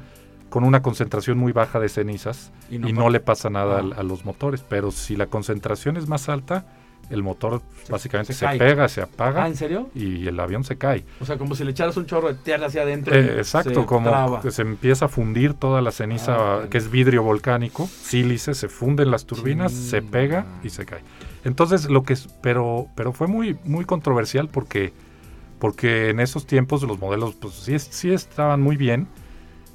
[0.50, 4.02] con una concentración muy baja de cenizas y no, le pasa nada a, ah.
[4.02, 6.66] los motores, pero si la concentración es más alta,
[7.11, 9.44] el motor básicamente se, pega, se apaga.
[9.44, 9.90] Ah, ¿en serio?
[9.94, 11.05] Y el avión se cae.
[11.20, 13.14] O sea, como si le echaras un chorro de tierra hacia adentro.
[13.14, 17.87] Eh, exacto, como que se empieza a fundir toda la ceniza, que es vidrio volcánico,
[17.87, 21.01] sílice, se funden las turbinas, se pega y se cae.
[21.44, 24.92] Entonces, lo que pero pero fue muy muy controversial porque
[25.59, 29.09] porque en esos tiempos los modelos pues sí sí estaban muy bien,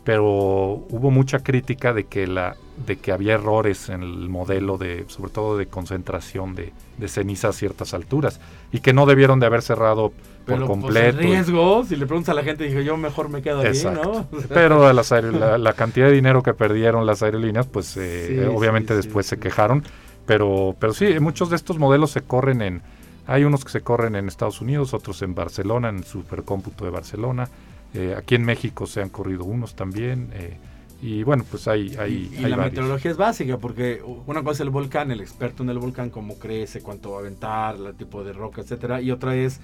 [0.06, 2.56] pero hubo mucha crítica de que la
[2.88, 7.50] de que había errores en el modelo de sobre todo de concentración de, de ceniza
[7.50, 8.39] a ciertas alturas
[8.72, 10.13] y que no debieron de haber cerrado
[10.46, 11.18] por pues, completo.
[11.18, 14.28] riesgo, si le preguntas a la gente, dije yo mejor me quedo aquí, ¿no?
[14.50, 19.39] Pero la, la, cantidad de dinero que perdieron las aerolíneas, pues eh, obviamente después se
[19.39, 19.84] quejaron
[20.26, 22.82] pero, pero sí, muchos de estos modelos se corren en,
[23.28, 26.91] hay unos que se corren en Estados Unidos, otros en Barcelona, en el Supercómputo de
[26.91, 27.48] Barcelona.
[27.93, 30.30] Eh, aquí en México se han corrido unos también.
[30.34, 30.58] Eh,
[31.02, 31.95] y bueno, pues hay...
[31.98, 35.69] hay y, la meteorología es básica, porque una cosa es el volcán, el experto en
[35.69, 39.02] el volcán, cómo crece, cuánto va a aventar, el tipo de roca, etcétera.
[39.02, 39.62] Y otra es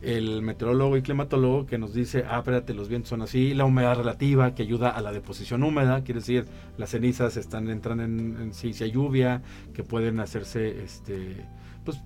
[0.00, 3.96] el meteorólogo y climatólogo que nos dice, ah, espérate, los vientos son así, la humedad
[3.96, 8.72] relativa que ayuda a la deposición húmeda, quiere decir, las cenizas están entran en, si,
[8.82, 9.42] hay lluvia,
[9.74, 11.44] que pueden hacerse este
[11.84, 12.00] pues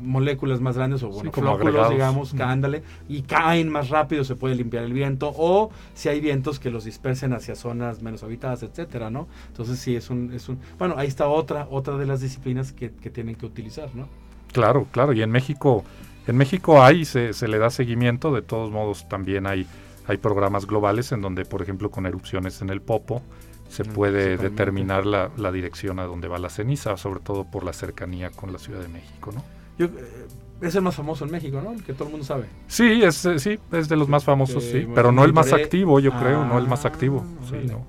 [0.00, 4.84] moléculas más grandes o bueno, flóculos, digamos, ándale, y caen más rápido, se puede limpiar
[4.84, 9.28] el viento, o si hay vientos que los dispersen hacia zonas menos habitadas, etcétera, ¿no?
[9.48, 12.90] Entonces sí es un, es un, bueno, ahí está otra, otra de las disciplinas que,
[12.92, 14.08] que tienen que utilizar, ¿no?
[14.52, 15.84] Claro, claro, y en México
[16.26, 19.66] en México hay, se, se, le da seguimiento, de todos modos también hay,
[20.06, 23.22] hay programas globales en donde, por ejemplo, con erupciones en el Popo,
[23.68, 27.72] se puede determinar la, la, dirección a donde va la ceniza, sobre todo por la
[27.72, 29.42] cercanía con la Ciudad de México, ¿no?
[29.78, 30.26] Yo, eh,
[30.62, 31.72] es el más famoso en México, ¿no?
[31.72, 32.46] El que todo el mundo sabe.
[32.68, 35.98] Sí, es, eh, sí, es de los más famosos, sí, pero no el más activo,
[35.98, 37.24] yo creo, no el más activo.
[37.26, 37.84] Ah, sí, no.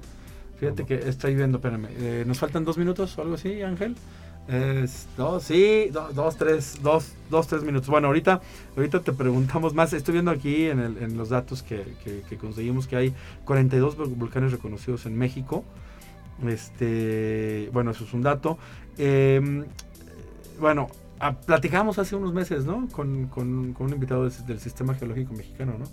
[0.60, 3.96] Fíjate que estoy viendo, espérame, eh, ¿nos faltan dos minutos o algo así, Ángel?
[4.48, 7.90] Es, dos, sí, dos, tres, dos, dos, tres minutos.
[7.90, 8.42] Bueno, ahorita,
[8.76, 9.94] ahorita te preguntamos más.
[9.94, 11.86] Estoy viendo aquí en, el, en los datos que,
[12.30, 13.14] que, conseguimos que hay
[13.46, 15.64] 42 volcanes reconocidos en México.
[16.46, 18.58] Este, bueno, eso es un dato.
[18.98, 19.64] Em,
[20.60, 20.90] bueno,
[21.32, 22.88] platicamos hace unos meses, ¿no?
[22.90, 25.86] Con, con, con un invitado del, Sistema Geológico Mexicano, ¿no?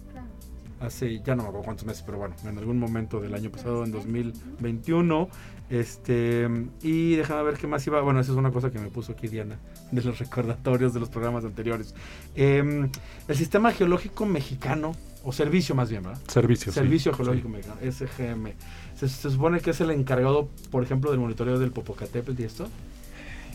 [0.85, 3.85] Hace, ya no me acuerdo cuántos meses, pero bueno, en algún momento del año pasado,
[3.85, 5.29] en 2021,
[5.69, 6.49] este,
[6.83, 8.01] y déjame ver qué más iba.
[8.01, 9.59] Bueno, esa es una cosa que me puso aquí Diana,
[9.93, 11.95] de los recordatorios de los programas anteriores.
[12.35, 12.91] Em,
[13.29, 16.21] el Sistema Geológico Mexicano, o Servicio más bien, ¿verdad?
[16.29, 16.73] Servicio.
[16.73, 18.55] Servicio Geológico Mexicano, SGM.
[18.97, 22.69] Se, supone que es el encargado, por ejemplo, del monitoreo del Popocatépetl y esto.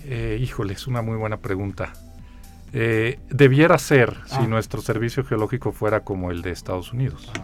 [0.07, 1.93] Eh, híjole, es una muy buena pregunta.
[2.73, 4.47] Eh, debiera ser si ah.
[4.47, 7.41] nuestro servicio geológico fuera como el de Estados Unidos, ah,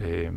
[0.00, 0.30] eh,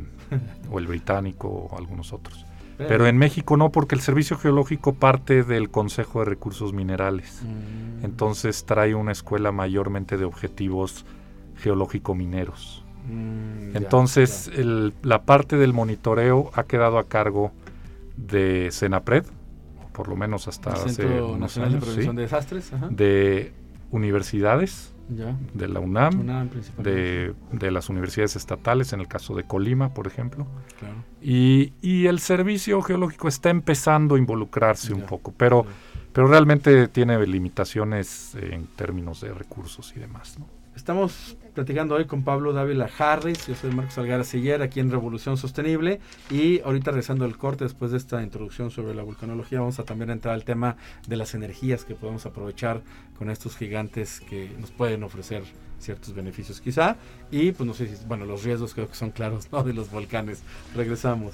[0.72, 2.46] o el británico o algunos otros
[2.78, 7.42] Pero en México no, porque el Servicio Geológico parte del Consejo de Recursos Minerales.
[7.44, 8.06] Mm.
[8.06, 11.06] Entonces trae una escuela mayormente de objetivos
[11.58, 12.84] geológico-mineros.
[13.08, 14.62] Mm, ya, Entonces ya.
[14.62, 17.52] el- la parte del monitoreo ha quedado a cargo
[18.18, 19.26] de Senapred,
[19.94, 22.88] por lo menos hasta El hace unos Nacional años, de Prevención sí, de Desastres, ajá.
[22.90, 23.54] de
[23.92, 25.36] universidades, ya.
[25.54, 30.48] de la UNAM, de, de las universidades estatales, en el caso de Colima, por ejemplo.
[30.80, 30.96] Claro.
[31.22, 35.66] Y, y el servicio geológico está empezando a involucrarse un poco, pero,
[36.14, 40.40] pero realmente tiene limitaciones en términos de recursos y demás.
[40.40, 40.61] ¿no?
[40.76, 45.38] Estamos platicando hoy con Pablo Dávila Harris, yo soy Marcos Algara Siller, aquí en Revolución
[45.38, 49.84] Sostenible, y ahorita regresando al corte, después de esta introducción sobre la vulcanología, vamos a
[49.84, 52.82] también entrar al tema de las energías que podemos aprovechar
[53.18, 55.44] con estos gigantes que nos pueden ofrecer
[55.78, 56.96] ciertos beneficios quizá,
[57.32, 59.64] y pues no sé si, bueno, los riesgos creo que son claros, ¿no?
[59.64, 60.42] De los volcanes.
[60.74, 61.34] Regresamos.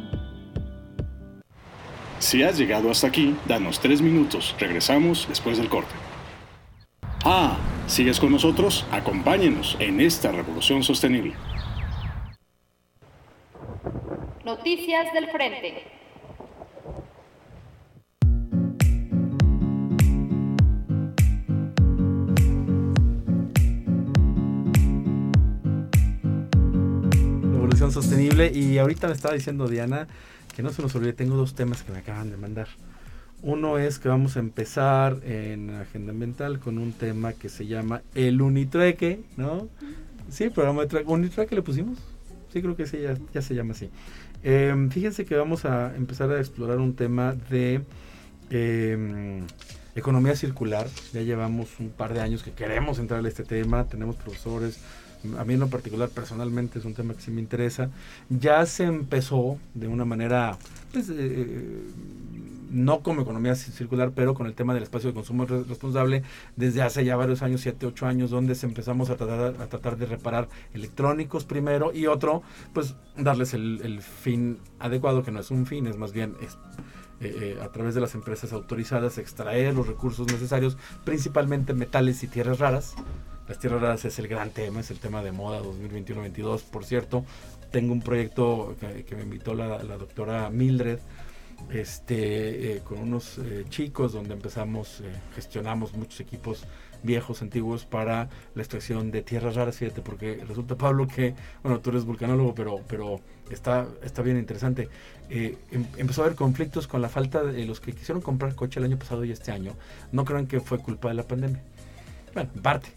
[2.21, 4.55] Si has llegado hasta aquí, danos tres minutos.
[4.59, 5.91] Regresamos después del corte.
[7.25, 7.57] Ah,
[7.87, 8.85] ¿sigues con nosotros?
[8.91, 11.33] Acompáñenos en esta revolución sostenible.
[14.45, 16.00] Noticias del Frente.
[27.81, 28.51] Revolución Sostenible.
[28.53, 30.07] Y ahorita me estaba diciendo Diana
[30.55, 32.67] que no se nos olvide, tengo dos temas que me acaban de mandar.
[33.41, 38.03] Uno es que vamos a empezar en Agenda Ambiental con un tema que se llama
[38.13, 39.67] el Unitreque, ¿no?
[40.29, 41.97] Sí, programa de tra- Unitreque le pusimos.
[42.53, 43.89] Sí, creo que sí, ya, ya se llama así.
[44.43, 47.81] Eh, fíjense que vamos a empezar a explorar un tema de
[48.51, 49.41] eh,
[49.95, 50.87] economía circular.
[51.13, 54.79] Ya llevamos un par de años que queremos entrar a este tema, tenemos profesores.
[55.37, 57.89] A mí en lo particular, personalmente, es un tema que sí me interesa.
[58.29, 60.57] Ya se empezó de una manera,
[60.91, 61.83] pues, eh,
[62.71, 66.23] no como economía ci- circular, pero con el tema del espacio de consumo re- responsable
[66.55, 69.97] desde hace ya varios años, 7, 8 años, donde se empezamos a tratar, a tratar
[69.97, 75.65] de reparar electrónicos primero y otro, pues darles el, fin adecuado, que no es un
[75.65, 76.53] fin, es más bien es,
[77.19, 82.27] eh, eh, a través de las empresas autorizadas extraer los recursos necesarios, principalmente metales y
[82.27, 82.95] tierras raras.
[83.51, 87.25] Las tierras raras es el gran tema, es el tema de moda 2021-22, por cierto.
[87.69, 90.99] Tengo un proyecto que, me invitó la, la doctora Mildred,
[91.69, 96.65] este, eh, con unos eh, chicos donde empezamos, eh, gestionamos muchos equipos
[97.03, 101.89] viejos, antiguos para la extracción de tierras raras, fíjate, porque resulta, Pablo, que, bueno, tú
[101.89, 104.87] eres vulcanólogo, pero, pero está, está bien interesante.
[105.29, 108.79] Eh, em- empezó a haber conflictos con la falta de los que quisieron comprar coche
[108.79, 109.73] el año pasado y este año.
[110.11, 111.61] No crean que fue culpa de la pandemia.
[112.33, 112.89] Bueno, en parte,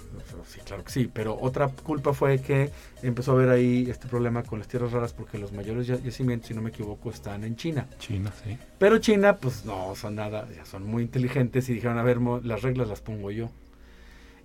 [0.47, 2.71] sí, claro que sí, pero otra culpa fue que
[3.03, 6.49] empezó a haber ahí este problema con las tierras raras porque los mayores ya- yacimientos,
[6.49, 7.89] si no me equivoco, están en China.
[7.99, 8.57] China, sí.
[8.79, 12.63] Pero China, pues no son nada, ya son muy inteligentes y dijeron, a ver, las
[12.63, 13.51] reglas las pongo yo.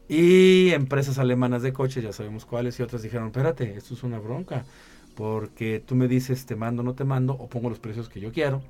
[0.08, 4.18] Y empresas alemanas de coches, ya sabemos cuáles, y otras dijeron, espérate, esto es una
[4.18, 4.66] bronca,
[5.16, 8.32] porque tú me dices, te mando, no te mando, o pongo los precios que yo
[8.32, 8.64] quiero,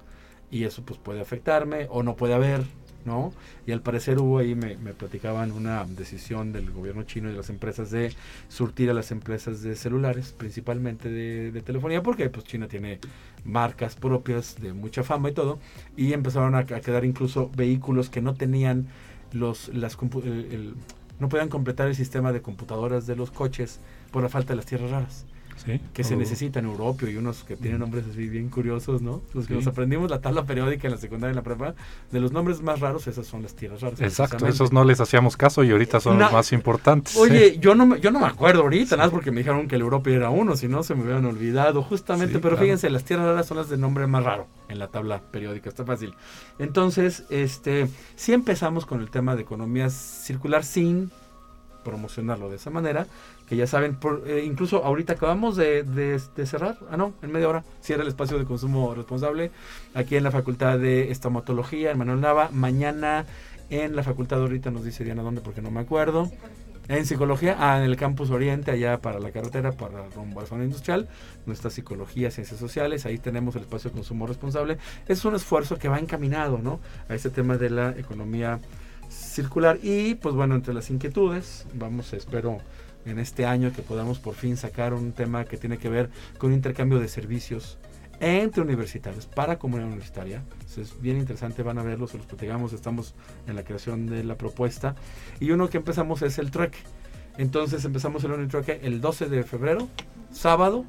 [0.52, 2.64] y eso pues puede afectarme, o no puede haber,
[3.06, 3.34] ¿no?
[3.66, 7.38] Y al parecer hubo ahí, me, me platicaban una decisión del gobierno chino y de
[7.38, 8.14] las empresas de
[8.48, 13.00] surtir a las empresas de celulares, principalmente de, telefonía, porque pues China tiene
[13.44, 15.60] marcas propias de mucha fama y todo,
[15.98, 18.88] y empezaron a, quedar incluso vehículos que no tenían
[19.32, 20.76] los las el-
[21.20, 23.80] no podían completar el sistema de computadoras de los coches
[24.12, 25.26] por la falta de las tierras raras
[25.66, 25.80] Sí.
[25.94, 26.18] que se Oh.
[26.18, 29.22] necesitan en Europio y unos que tienen nombres así bien curiosos, ¿no?
[29.34, 29.58] Los que Sí.
[29.60, 31.76] nos aprendimos la tabla periódica en la secundaria y en la prepa,
[32.12, 34.00] de los nombres más raros, esas son las tierras raras.
[34.02, 36.24] Exacto, esos no les hacíamos caso y ahorita son No.
[36.26, 37.16] los más importantes.
[37.18, 39.76] Oye, yo no, me- yo no me acuerdo ahorita, nada más porque me dijeron que
[39.76, 42.62] el Europeo era uno, si no se me hubieran olvidado, justamente, pero claro.
[42.64, 45.84] fíjense, las tierras raras son las de nombre más raro en la tabla periódica, está
[45.86, 46.14] fácil.
[46.58, 51.12] Entonces, este, sí empezamos con el tema de economía circular sin
[51.84, 53.08] promocionarlo de esa manera,
[53.50, 57.32] que ya saben, por, eh, incluso ahorita acabamos de, de- de cerrar, ah no, en
[57.32, 59.52] media hora, cierra el espacio de consumo responsable,
[59.96, 63.26] aquí en la Facultad de Estomatología, en Manuel Nava, mañana
[63.72, 66.32] en la facultad ahorita nos dice Diana dónde porque no me acuerdo.
[66.88, 70.50] En psicología, ah, en el campus Oriente, allá para la carretera, para rumbo a la
[70.50, 71.08] zona industrial,
[71.46, 74.80] nuestra psicología, ciencias sociales, ahí tenemos el espacio de consumo responsable.
[75.08, 76.80] Es un esfuerzo que va encaminado, ¿no?
[77.08, 78.60] A este tema de la economía
[79.08, 79.78] circular.
[79.84, 82.58] Y pues bueno, entre las inquietudes, vamos, espero
[83.06, 86.54] en este año que podamos por fin sacar un tema que tiene que ver con
[86.54, 87.78] intercambio de servicios
[88.20, 90.44] entre universitarios para comunidad universitaria.
[90.78, 93.16] Es bien interesante, van a verlo, se los platicamos, estamos
[93.48, 94.96] en la creación de la propuesta.
[95.40, 96.80] Y uno que empezamos es el trueque.
[97.38, 99.88] Entonces empezamos el Unitrueque el 12 de febrero,
[100.32, 100.86] sábado,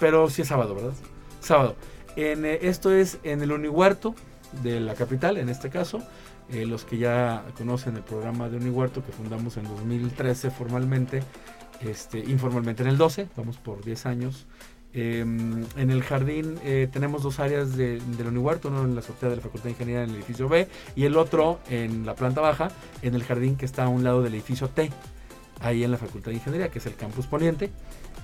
[0.00, 0.94] pero sí es sábado, ¿verdad?
[1.40, 1.76] Sábado.
[2.16, 4.14] En, eh, esto es en el Unihuerto
[4.62, 6.02] de la capital, en este caso.
[6.52, 11.22] Eh, los que ya conocen el programa de Unihuerto que fundamos en 2013 formalmente,
[11.80, 14.46] este, informalmente en el 12, vamos por 10 años.
[14.92, 19.28] Eh, en el jardín eh, tenemos dos áreas de, del Unihuerto, uno en la azotea
[19.28, 22.40] de la Facultad de Ingeniería en el edificio B y el otro en la planta
[22.40, 24.90] baja, en el jardín que está a un lado del edificio T,
[25.60, 27.70] ahí en la Facultad de Ingeniería, que es el campus poniente.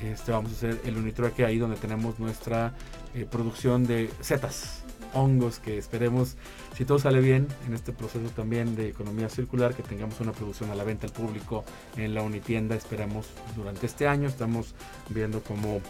[0.00, 2.74] Este, vamos a hacer el Unitrueque ahí donde tenemos nuestra
[3.14, 4.82] eh, producción de setas,
[5.14, 6.36] hongos, que esperemos,
[6.76, 10.70] si todo sale bien en este proceso también de economía circular, que tengamos una producción
[10.70, 11.64] a la venta al público
[11.96, 14.28] en la Unitienda, esperamos durante este año.
[14.28, 14.74] Estamos
[15.08, 15.80] viendo cómo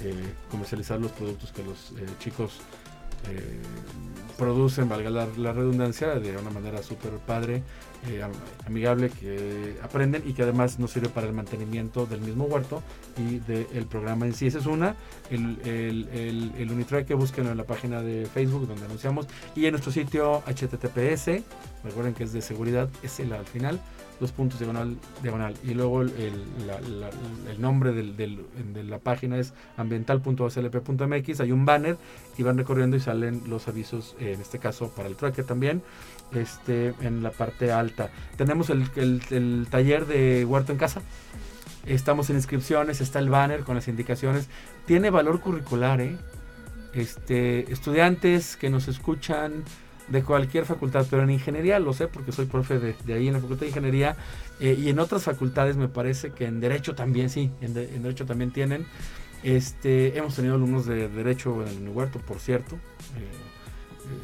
[0.00, 2.60] eh, comercializar los productos que los eh, chicos
[3.28, 3.60] eh,
[4.36, 7.62] producen, valga la, la redundancia, de una manera súper padre,
[8.06, 8.32] eh, am-
[8.66, 12.82] amigable, que aprenden y que además nos sirve para el mantenimiento del mismo huerto
[13.16, 14.46] y del programa en sí.
[14.46, 14.94] Esa es una,
[15.30, 19.66] el, el, el, el Unitrack que busquen en la página de Facebook donde anunciamos y
[19.66, 21.42] en nuestro sitio HTTPS,
[21.84, 23.80] recuerden que es de seguridad, es el al final,
[24.20, 25.54] dos puntos diagonal, diagonal.
[25.64, 26.10] Y luego el,
[26.66, 27.10] la- la-
[27.50, 31.40] el nombre del- del- de la página es ambiental.slp.mx.
[31.40, 31.96] Hay un banner
[32.36, 35.82] y van recorriendo y salen los avisos, eh, en este caso para el trueque también,
[36.34, 38.10] este, en la parte alta.
[38.36, 41.00] Tenemos el, el- taller de huerto en casa.
[41.86, 44.48] Estamos en inscripciones, está el banner con las indicaciones.
[44.86, 46.16] Tiene valor curricular, ¿eh?
[46.92, 49.62] Este, estudiantes que nos escuchan
[50.08, 53.34] de cualquier facultad, pero en ingeniería lo sé porque soy profe de, de ahí en
[53.34, 54.16] la facultad de ingeniería
[54.58, 58.02] eh, y en otras facultades me parece que en derecho también sí, en, de- en
[58.02, 58.86] derecho también tienen.
[59.42, 62.76] Este, hemos tenido alumnos de derecho en el Unihuerto, por cierto,
[63.16, 63.28] eh,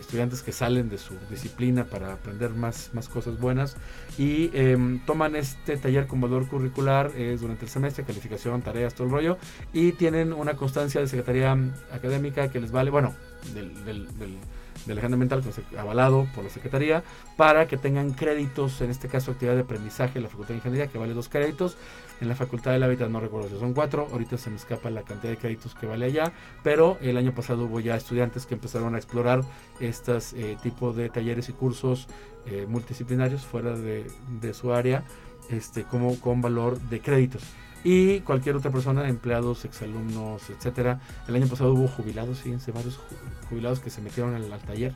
[0.00, 3.76] estudiantes que salen de su disciplina para aprender más, más cosas buenas.
[4.18, 9.06] Y em, toman este taller con valor curricular eh, durante el semestre, calificación, tareas, todo
[9.06, 9.38] el rollo,
[9.72, 11.56] y tienen una constancia de secretaría
[11.92, 13.14] académica que les vale, bueno,
[13.54, 14.38] del, del, del,
[14.90, 17.02] ambiental con sec- avalado por la Secretaría
[17.36, 20.86] para que tengan créditos, en este caso actividad de aprendizaje en la Facultad de Ingeniería,
[20.88, 21.76] que vale dos créditos.
[22.20, 25.02] En la Facultad del Hábitat no recuerdo si son cuatro, ahorita se me escapa la
[25.02, 28.94] cantidad de créditos que vale allá, pero el año pasado hubo ya estudiantes que empezaron
[28.94, 29.42] a explorar
[29.80, 32.06] estos eh, tipos de talleres y cursos
[32.46, 34.06] eh, multidisciplinarios fuera de,
[34.40, 35.02] de su área,
[35.50, 37.42] este, como con valor de créditos.
[37.84, 41.00] Y cualquier otra persona, empleados, exalumnos, etcétera.
[41.28, 44.94] El año pasado hubo jubilados, fíjense, varios ju- jubilados que se metieron al, al taller.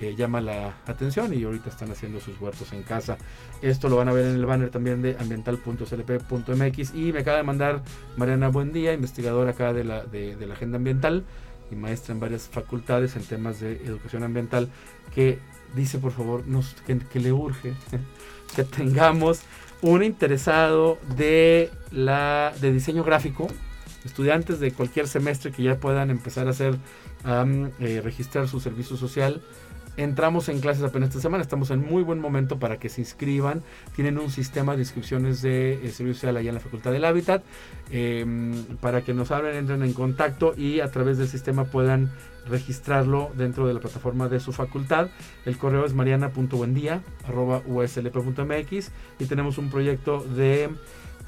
[0.00, 3.16] eh, llama la atención y ahorita están haciendo sus huertos en casa.
[3.62, 6.94] Esto lo van a ver en el banner también de ambiental.slp.mx.
[6.94, 7.82] Y me acaba de mandar
[8.16, 11.24] Mariana Buendía, investigadora acá de la, de la agenda ambiental
[11.70, 14.68] y maestra en varias facultades en temas de educación ambiental,
[15.14, 15.38] que
[15.74, 17.74] dice por favor nos, que, que le urge
[18.56, 19.40] que tengamos
[19.82, 23.48] un interesado de la de diseño gráfico,
[24.04, 26.76] estudiantes de cualquier semestre que ya puedan empezar a hacer
[27.80, 29.42] eh, registrar su servicio social.
[29.98, 33.64] Entramos en clases apenas esta semana, estamos en muy buen momento para que se inscriban.
[33.96, 37.42] Tienen un sistema de inscripciones de eh, servicio social allá en la Facultad del Hábitat
[37.90, 38.24] eh,
[38.80, 42.12] para que nos hablen, entren en contacto y a través del sistema puedan
[42.48, 45.08] registrarlo dentro de la plataforma de su facultad.
[45.44, 50.70] El correo es mariana.buendía.uslp.mx y tenemos un proyecto de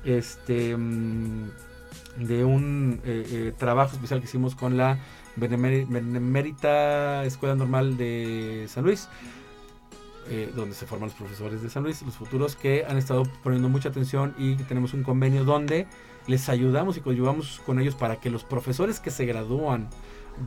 [0.04, 1.48] este mm,
[2.18, 4.98] de un eh, eh, trabajo especial que hicimos con la
[5.36, 9.08] Benemérita Escuela Normal de San Luis
[10.28, 13.68] eh, donde se forman los profesores de San Luis, los futuros que han estado poniendo
[13.68, 15.88] mucha atención y tenemos un convenio donde
[16.28, 19.88] les ayudamos y coayudamos con ellos para que los profesores que se gradúan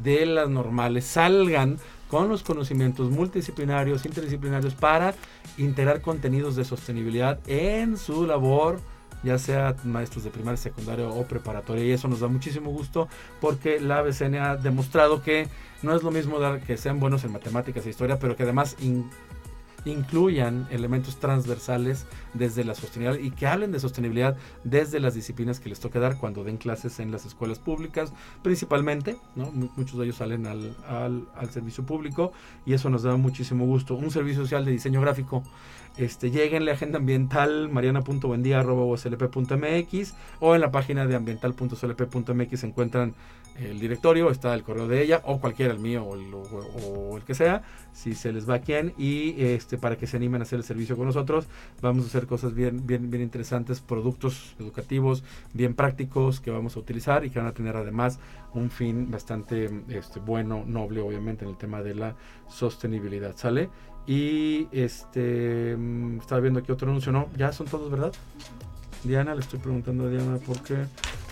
[0.04, 5.16] de las normales salgan con los conocimientos multidisciplinarios, interdisciplinarios para
[5.58, 8.80] integrar contenidos de sostenibilidad en su labor,
[9.24, 11.84] ya sea maestros de primaria, secundaria o preparatoria.
[11.86, 13.08] Y eso nos da muchísimo gusto
[13.42, 15.48] porque la BCN ha demostrado que
[15.82, 18.76] no es lo mismo dar que sean buenos en matemáticas e historia, pero que además
[18.80, 19.10] in-
[19.86, 25.68] incluyan elementos transversales desde la sostenibilidad y que hablen de sostenibilidad desde las disciplinas que
[25.68, 28.14] les toca dar cuando den clases en las escuelas públicas,
[28.44, 32.32] principalmente, muchos de ellos salen al, al- al servicio público
[32.66, 33.96] y eso nos da muchísimo gusto.
[33.96, 35.44] Un servicio social de diseño gráfico,
[35.98, 37.70] este, lleguenle a agenda ambiental
[40.40, 43.14] o en la página de ambiental.slp.mx encuentran
[43.60, 47.24] el directorio, está el correo de ella o cualquiera, el mío o el, o el
[47.24, 47.62] que sea,
[47.94, 50.66] si se les va a quien y este para que se animen a hacer el
[50.66, 51.48] servicio con nosotros.
[51.82, 55.24] Vamos a hacer cosas bien, bien, bien interesantes, productos educativos
[55.54, 58.20] bien prácticos que vamos a utilizar y que van a tener además
[58.54, 62.16] un fin bastante este, bueno, noble, obviamente, en el tema de la
[62.48, 63.36] sostenibilidad.
[63.36, 63.70] ¿Sale?
[64.06, 67.30] Y este mm, estaba viendo aquí otro anuncio, ¿no?
[67.38, 68.14] Ya son todos, ¿verdad?
[69.04, 70.76] Diana, le estoy preguntando a Diana porque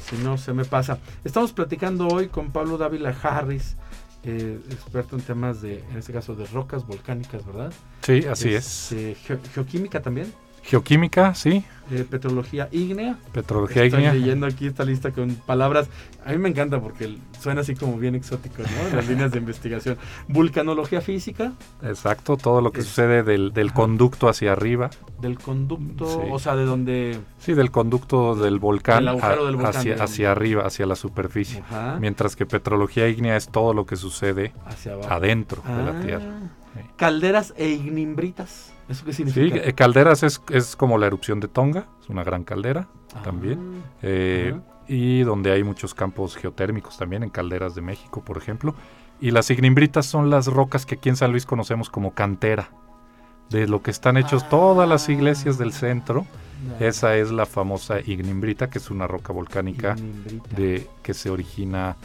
[0.09, 0.99] si no se me pasa.
[1.23, 3.77] Estamos platicando hoy con Pablo Dávila Harris,
[4.23, 7.73] eh, experto en temas de, en este caso, de rocas volcánicas, ¿verdad?
[8.01, 8.91] Sí, así es.
[8.91, 10.31] Este, geo- geoquímica también,
[10.63, 11.63] Geoquímica, sí.
[11.91, 13.17] eh, petrología ígnea.
[13.33, 14.13] Petrología Estoy ígnea.
[14.13, 15.89] leyendo aquí esta lista con palabras.
[16.25, 18.95] A mí me encanta porque suena así como bien exótico, ¿no?
[18.95, 19.97] Las líneas de investigación.
[20.27, 21.53] Vulcanología física
[21.83, 24.89] Exacto, todo lo que Es- sucede del, del conducto hacia arriba.
[25.19, 26.27] del conducto, Sí.
[26.31, 27.19] o sea, de donde.
[27.39, 31.59] Sí, del conducto del volcán, Del agujero a- del volcán, hacia, arriba, hacia la superficie.
[31.69, 35.09] Ajá, Mientras que petrología ígnea es todo lo que sucede hacia abajo.
[35.11, 35.91] adentro de Ah.
[35.93, 36.39] la Tierra.
[36.73, 36.79] Sí.
[36.95, 38.71] Calderas e ignimbritas.
[38.91, 39.57] ¿Eso qué Sí, significa?
[39.57, 43.83] eh, calderas es, es como la erupción de Tonga, es una gran caldera Ah, también.
[44.01, 44.63] eh, ajá.
[44.87, 48.75] y donde hay muchos campos geotérmicos también, en calderas de México, por ejemplo.
[49.19, 52.69] Y las ignimbritas son las rocas que aquí en San Luis conocemos como cantera,
[53.49, 56.25] de lo que están hechos todas las iglesias del centro.
[56.79, 59.95] Esa es la famosa ignimbrita, que es una roca volcánica
[60.55, 61.95] de, que se origina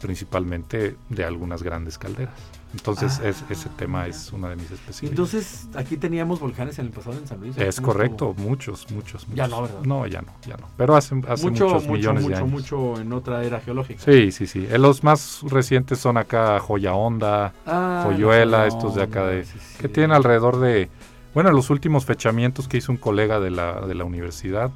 [0.00, 2.34] principalmente de algunas grandes calderas.
[2.74, 5.10] Entonces Ah, es- ese tema es una de mis especialidades.
[5.34, 7.56] Entonces, aquí teníamos volcanes en el pasado en San Luis.
[7.56, 8.48] ¿o es correcto, estuvo?
[8.48, 9.36] muchos, muchos, muchos.
[9.36, 9.80] Ya no, ¿verdad?
[9.84, 10.66] No, ya no, ya no.
[10.76, 12.50] Pero hace, hace Mucho, muchos mucho, millones mucho, de años.
[12.50, 14.00] mucho en otra era geológica.
[14.02, 14.66] Sí, sí, sí.
[14.70, 19.44] Eh, Los más recientes son acá Joya Honda, Ah, Joyuela, la estos de acá de-
[19.44, 19.78] sí, sí.
[19.78, 20.88] que tienen alrededor de,
[21.34, 24.70] bueno, los últimos fechamientos que hizo un colega de la, de la universidad,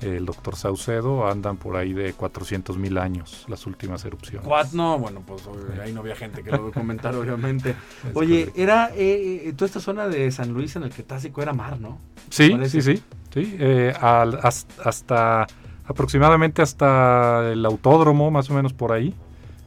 [0.00, 4.46] el doctor Saucedo, andan por ahí de 400 mil años, las últimas erupciones.
[4.46, 5.42] Cuat- no, bueno, pues
[5.82, 7.70] ahí no había gente que lo va a comentar, obviamente.
[8.10, 8.60] Es Oye, correcto.
[8.60, 11.98] era eh, eh, toda esta zona de San Luis en el Cretácico era mar, ¿no?
[12.30, 13.56] Sí, sí, sí, sí.
[13.58, 15.46] eh, al- has- hasta
[15.86, 19.14] aproximadamente hasta el autódromo, más o menos por ahí.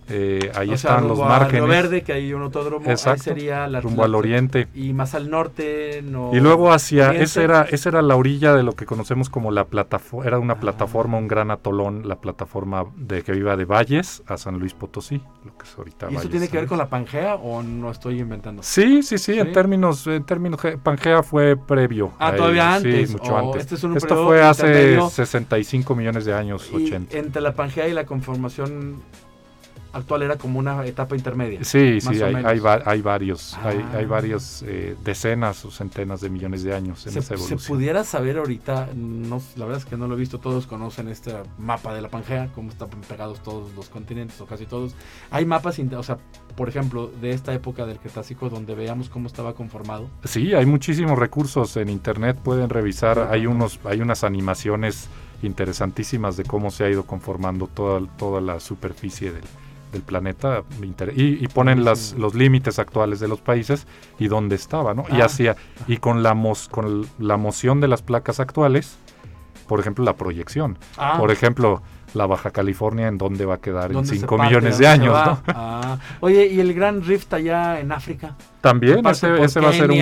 [0.10, 1.68] Eh, ahí O sea, están los márgenes.
[1.70, 4.68] Verde, que hay un autódromo, ahí Exacto, sería la rumbo al oriente.
[4.74, 6.32] Y más al norte, no.
[6.34, 7.26] Y luego hacia, oriente.
[7.26, 10.60] esa era, esa era la orilla de lo que conocemos como la plataforma, era una
[10.60, 15.22] plataforma, un gran atolón, la plataforma de que iba de Valles a San Luis Potosí,
[15.46, 17.92] lo que es ahorita ¿Y eso Valles, tiene que ver con la Pangea o no
[17.92, 18.64] estoy inventando?
[18.64, 19.40] Sí, sí, sí, ¿Sí?
[19.40, 22.14] en términos, en términos, ge- Pangea fue previo.
[22.20, 23.62] Ah, todavía antes, Sí, mucho o antes.
[23.62, 25.10] este es un Esto fue hace intermedio.
[25.10, 27.18] 65 millones de años, Y 80.
[27.18, 28.96] entre la Pangea y la conformación
[29.94, 31.64] actual era como una etapa intermedia.
[31.64, 33.98] Sí, sí, hay, hay, va- hay varios, hay, Ah.
[33.98, 37.60] hay varias eh, decenas o centenas de millones de años en Se, esa se evolución.
[37.78, 41.34] pudiera saber ahorita, no, la verdad es que no lo he visto, todos conocen este
[41.58, 44.94] mapa de la Pangea, cómo están pegados todos los continentes o casi todos.
[45.32, 46.18] Hay mapas, o sea,
[46.56, 50.10] por ejemplo, de esta época del Cretácico donde veamos cómo estaba conformado.
[50.24, 55.08] Sí, hay muchísimos recursos en internet, pueden revisar, hay unos, hay unas animaciones
[55.42, 59.44] interesantísimas de cómo se ha ido conformando toda, toda la superficie del,
[59.92, 60.64] del planeta
[61.16, 63.88] y, y ponen las, los límites actuales de los países
[64.20, 65.06] y dónde estaba, ¿no?
[65.12, 65.26] Y Ah.
[65.26, 65.56] hacia,
[65.88, 68.98] y con la mos- con la moción de las placas actuales,
[69.68, 70.78] por ejemplo, la proyección.
[70.98, 71.82] Ah, Por ejemplo,
[72.16, 74.48] la Baja California en dónde va a quedar en ¿dónde se 5 parte?
[74.50, 75.28] millones de ¿Dónde se años?
[75.28, 75.44] ¿no?
[75.48, 78.36] Ah, oye, y el gran rift allá en África.
[78.62, 79.98] También ese, ese va a ser un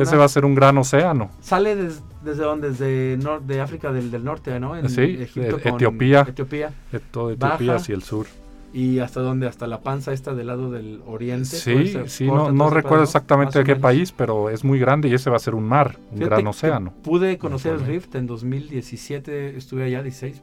[0.00, 1.30] ese va a ser un gran océano.
[1.40, 4.76] Sale des- desde dónde, desde nor- de África del, del norte, ¿no?
[4.76, 6.22] En Sí, Egipto Etiopía.
[6.28, 6.72] Etiopía.
[6.92, 8.26] Etiopía hacia el sur.
[8.72, 9.46] ¿Y hasta dónde?
[9.46, 11.46] ¿Hasta la panza esta del lado del oriente?
[11.56, 13.82] Sí, sí, no, no recuerdo exactamente de qué menos.
[13.82, 16.46] país, pero es muy grande y ese va a ser un mar, un Fíjate gran
[16.46, 16.92] océano.
[17.02, 17.86] Pude conocer el.
[17.86, 20.42] Rift en 2017, estuve allá, 16,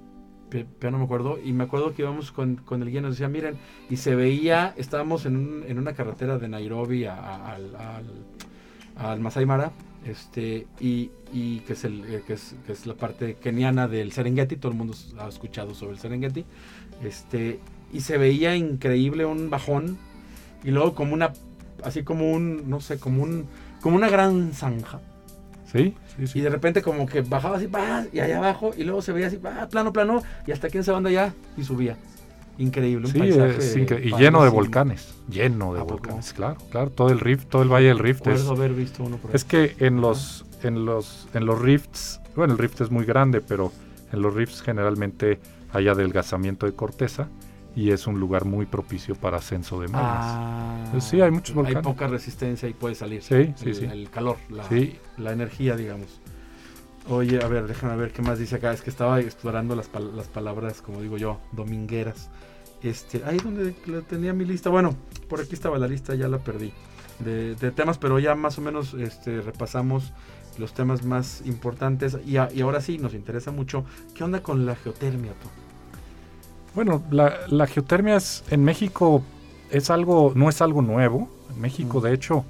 [0.50, 1.38] pe- pero no me acuerdo.
[1.44, 3.58] Y me acuerdo que íbamos con, con el guía nos decía, miren,
[3.92, 8.06] y se veía, estábamos en, un- en una carretera de Nairobi a- a- al, al,
[8.98, 9.72] al Masai Mara,
[10.04, 14.12] este, y, y que, es el, eh, que, es, que es la parte keniana del
[14.12, 16.44] Serengeti, todo el mundo ha escuchado sobre el Serengeti,
[17.04, 17.60] este,
[17.94, 19.98] y se veía increíble un bajón,
[20.64, 21.32] y luego como una,
[21.84, 23.46] así como un, no sé, como un,
[23.82, 25.00] como una gran zanja.
[25.72, 26.40] Sí, sí, sí.
[26.40, 28.06] Y de repente como que bajaba así, ¡pah!
[28.14, 29.68] y allá abajo, y luego se veía así, ¡pah!
[29.70, 31.98] plano, plano, y hasta quién se banda allá, y subía.
[32.58, 33.08] increíble.
[33.08, 35.96] Un Sí, paisaje es incre- y lleno de volcanes, lleno de ¿A poco?
[35.96, 39.04] volcanes, claro, claro, todo el rift, todo el valle del rift es, Recuerdo haber visto
[39.04, 39.36] uno por ahí.
[39.36, 43.42] es que en los en los en los rifts, bueno, el rift es muy grande,
[43.42, 43.74] pero
[44.14, 45.40] en los rifts generalmente
[45.74, 47.28] hay adelgazamiento de corteza
[47.76, 50.26] y es un lugar muy propicio para ascenso de magmas.
[50.26, 51.84] Ah, sí, hay muchos Hay volcanes.
[51.84, 53.22] poca resistencia y puede salir.
[53.22, 53.86] Sí, sí, el, sí.
[53.86, 54.98] El calor, la, Sí.
[55.18, 56.22] la energía, digamos.
[57.08, 58.72] Oye, a ver, déjame ver qué más dice acá.
[58.74, 62.30] Es que estaba explorando las, pal- las palabras, como digo yo, domingueras.
[62.82, 64.70] Este, ahí donde la tenía mi lista.
[64.70, 64.96] Bueno,
[65.30, 66.72] por aquí estaba la lista, ya la perdí.
[67.20, 70.14] De, de temas, pero ya más o menos este, repasamos
[70.58, 72.18] los temas más importantes.
[72.26, 73.86] Y, a- y ahora sí, nos interesa mucho.
[74.16, 75.48] ¿Qué onda con la geotermia, tú?
[76.76, 79.24] Bueno, la, la geotermia es, en México
[79.72, 81.30] es algo, no es algo nuevo.
[81.54, 82.04] En México, Mm.
[82.04, 82.46] de hecho,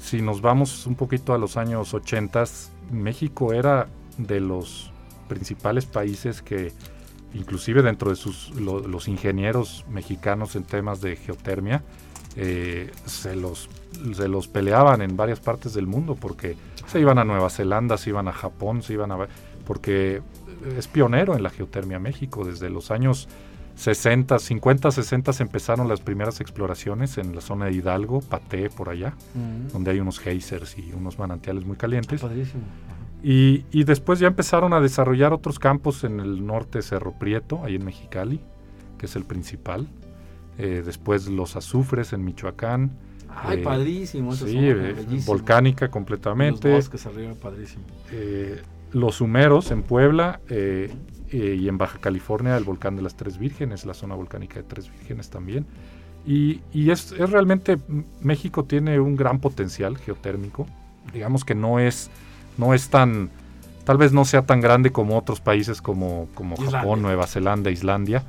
[0.00, 2.44] si nos vamos un poquito a los años 80,
[2.90, 3.86] México era
[4.18, 4.90] de los
[5.28, 6.72] principales países que,
[7.34, 11.82] inclusive dentro de sus, lo- los ingenieros mexicanos en temas de geotermia,
[12.36, 13.68] eh, se, los,
[14.14, 16.56] se los peleaban en varias partes del mundo porque
[16.86, 19.18] se iban a Nueva Zelanda, se iban a Japón, se iban a...
[19.66, 20.20] porque
[20.76, 22.44] es pionero en la geotermia México.
[22.44, 23.28] Desde los años
[23.74, 28.88] 60, 50, 60 se empezaron las primeras exploraciones en la zona de Hidalgo, Paté, por
[28.90, 29.14] allá,
[29.72, 32.20] donde hay unos geysers y unos manantiales muy calientes.
[32.20, 32.62] Padrísimo.
[33.24, 37.76] Y, y después ya empezaron a desarrollar otros campos en el norte, Cerro Prieto, ahí
[37.76, 38.40] en Mexicali,
[38.98, 39.88] que es el principal.
[40.58, 42.90] Eh, después los azufres en Michoacán.
[43.34, 44.32] Ay, Eh, padrísimo.
[44.34, 44.94] Sí, eh,
[45.24, 46.70] volcánica Los completamente.
[46.72, 47.84] bosques arriba, padrísimo.
[48.10, 48.60] Eh,
[48.92, 50.40] los humeros en Puebla
[51.32, 54.56] eh, eh, y en Baja California el volcán de las Tres Vírgenes, la zona volcánica
[54.56, 55.66] de Tres Vírgenes también.
[56.26, 57.78] Y, y es, es realmente,
[58.20, 60.66] México tiene un gran potencial geotérmico.
[61.12, 62.10] Digamos que no es,
[62.58, 63.28] no es tan,
[63.84, 66.78] tal vez no sea tan grande como otros países como, como Islandia.
[66.80, 68.22] Japón, Nueva Zelanda, Islandia.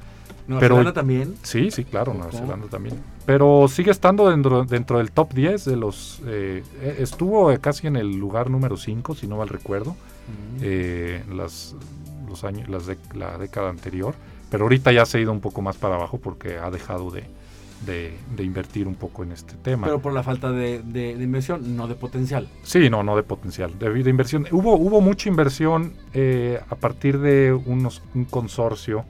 [0.48, 1.36] Nueva Pero- Zelanda también.
[1.44, 2.32] Sí, sí, claro, Nueva.
[2.32, 2.96] Zelanda también.
[3.26, 6.22] Pero sigue estando dentro, dentro del top 10 de los...
[6.26, 9.96] eh, eh, estuvo eh, casi en el lugar número 5, si no mal recuerdo
[10.62, 11.76] eh, en las,
[12.34, 14.14] los años, las de- la década anterior,
[14.50, 17.24] pero ahorita ya se ha ido un poco más para abajo porque ha dejado de,
[17.86, 19.88] de- de invertir un poco en este tema.
[19.88, 22.48] Pero por la falta de, de- inversión, no de potencial.
[22.64, 24.48] sí, no, no de potencial, de, inversión.
[24.52, 29.06] Hubo, hubo mucha inversión eh, a partir de unos, un consorcio,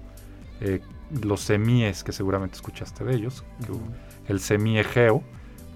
[0.61, 0.79] eh,
[1.21, 3.81] los SEMIES, que seguramente escuchaste de ellos, que hubo-
[4.27, 5.21] el SEMIEGEO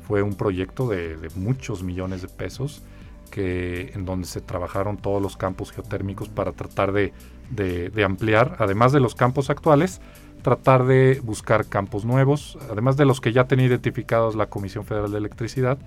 [0.08, 2.82] fue un proyecto de, de muchos millones de pesos
[3.30, 7.12] que, en donde se trabajaron todos los campos geotérmicos para tratar de,
[7.50, 10.02] de- de ampliar, además de los campos actuales,
[10.42, 15.12] tratar de buscar campos nuevos, además de los que ya tenía identificados la Comisión Federal
[15.12, 15.78] de Electricidad,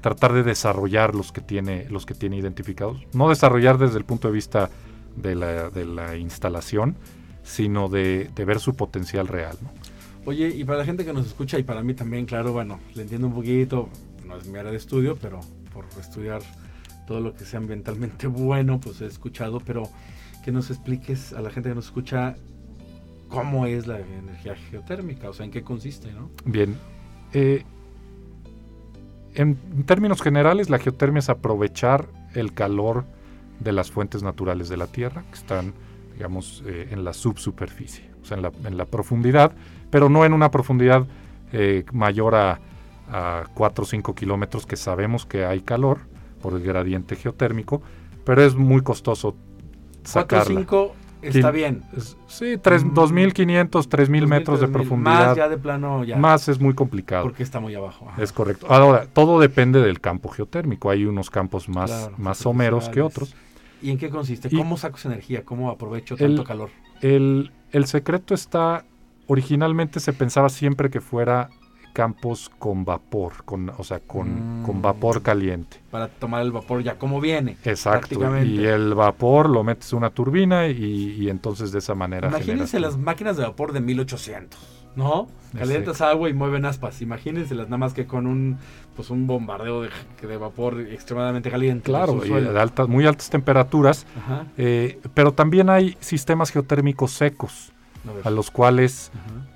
[0.00, 3.02] tratar de desarrollar los que tiene, los que tiene identificados.
[3.12, 4.70] No desarrollar desde el punto de vista
[5.16, 6.96] de la, de la instalación,
[7.42, 9.56] sino de, de ver su potencial real.
[9.62, 9.70] ¿no?
[10.24, 13.02] Oye, y para la gente que nos escucha, y para mí también, claro, bueno, le
[13.02, 13.88] entiendo un poquito,
[14.26, 15.40] no es mi área de estudio, pero
[15.72, 16.40] por estudiar
[17.06, 19.82] todo lo que sea ambientalmente bueno, pues he escuchado, pero
[20.42, 22.36] que nos expliques a la gente que nos escucha
[23.28, 26.30] cómo es la energía geotérmica, o sea, en qué consiste, ¿no?
[26.44, 26.76] Bien.
[27.32, 27.64] eh,
[29.34, 33.04] en términos generales, la geotermia es aprovechar el calor
[33.60, 35.72] de las fuentes naturales de la Tierra, que están,
[36.14, 39.52] digamos, eh, en la subsuperficie, o sea, en la, profundidad,
[39.90, 41.06] pero no en una profundidad
[41.52, 42.60] eh, mayor a,
[43.08, 46.00] a 4 o 5 kilómetros, que sabemos que hay calor
[46.42, 47.82] por el gradiente geotérmico,
[48.24, 49.49] pero es muy costoso 4 o
[50.04, 50.60] sacarla.
[50.60, 51.82] 5 está bien.
[52.26, 52.94] Sí, tres- Mm.
[52.94, 55.26] 2.500, 3.000 metros de 3.000, profundidad.
[55.28, 56.16] Más ya de plano, ya.
[56.16, 57.24] Más es muy complicado.
[57.24, 58.08] Porque está muy abajo.
[58.08, 58.22] ajá.
[58.22, 58.66] Es correcto.
[58.68, 60.90] Ahora, todo depende del campo geotérmico.
[60.90, 63.34] Hay unos campos más, Claro, más someros que otros.
[63.82, 64.48] ¿Y en qué consiste?
[64.50, 65.44] Y- ¿Cómo saco esa energía?
[65.44, 66.70] ¿Cómo aprovecho El- tanto calor?
[67.00, 68.84] El, el secreto está,
[69.26, 71.48] originalmente se pensaba siempre que fuera
[71.92, 74.66] campos con vapor, con, o sea, con, Mm.
[74.66, 75.78] con vapor caliente.
[75.90, 77.56] Para tomar el vapor ya como viene.
[77.64, 78.18] Exacto.
[78.44, 82.72] Y el vapor lo metes en una turbina y, y entonces de esa manera Imagínense
[82.78, 84.58] generas las máquinas de vapor de 1800,
[84.96, 85.28] ¿no?
[85.56, 87.02] Calientas agua y mueven aspas.
[87.02, 88.58] Imagínense las nada más que con un
[88.94, 89.88] pues un bombardeo de,
[90.22, 91.84] de vapor extremadamente caliente.
[91.84, 92.52] Claro, de y subsuelo.
[92.52, 94.46] de altas, muy altas temperaturas, Ajá.
[94.58, 97.72] eh, pero también hay sistemas geotérmicos secos,
[98.24, 99.46] A los cuales Ajá.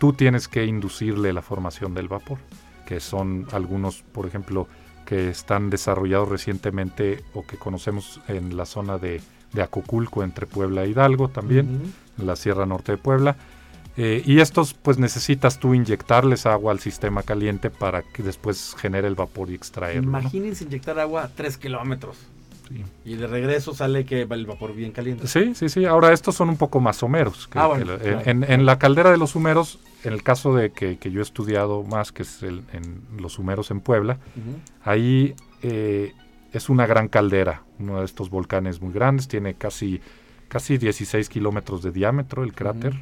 [0.00, 2.38] Tú tienes que inducirle la formación del vapor,
[2.86, 4.66] que son algunos, por ejemplo,
[5.04, 9.20] que están desarrollados recientemente o que conocemos en la zona de,
[9.52, 13.36] de Acoculco, entre Puebla e Hidalgo también, en la Sierra Norte de Puebla.
[13.98, 19.06] Eh, y estos, pues necesitas tú inyectarles agua al sistema caliente para que después genere
[19.06, 20.12] el vapor y extraerlo.
[20.12, 20.18] ¿no?
[20.20, 22.16] Imagínense inyectar agua a 3 kilómetros.
[22.70, 22.84] Sí.
[23.04, 25.26] Y de regreso sale que va el vapor bien caliente.
[25.26, 25.84] Sí, sí, sí.
[25.84, 27.48] Ahora estos son un poco más someros.
[27.48, 28.22] que- Ah, bueno, claro.
[28.24, 31.22] en, en la caldera de los humeros, en el caso de que, que yo he
[31.22, 34.18] estudiado más, que es el- en los humeros en Puebla,
[34.84, 36.12] ahí eh,
[36.52, 40.00] es una gran caldera, uno de estos volcanes muy grandes, tiene casi,
[40.48, 42.94] casi 16 kilómetros de diámetro el cráter,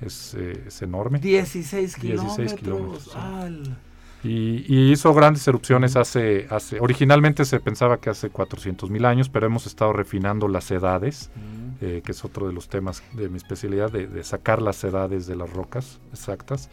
[0.00, 1.18] es, eh, es enorme.
[1.18, 2.36] 16 kilómetros.
[2.36, 3.16] 16 kilómetros.
[3.16, 3.76] Al-
[4.24, 9.28] Y, y hizo grandes erupciones hace, hace, originalmente se pensaba que hace 400 mil años,
[9.28, 11.30] pero hemos estado refinando las edades,
[11.80, 15.26] eh, que es otro de los temas de mi especialidad, de, de sacar las edades
[15.26, 16.70] de las rocas exactas.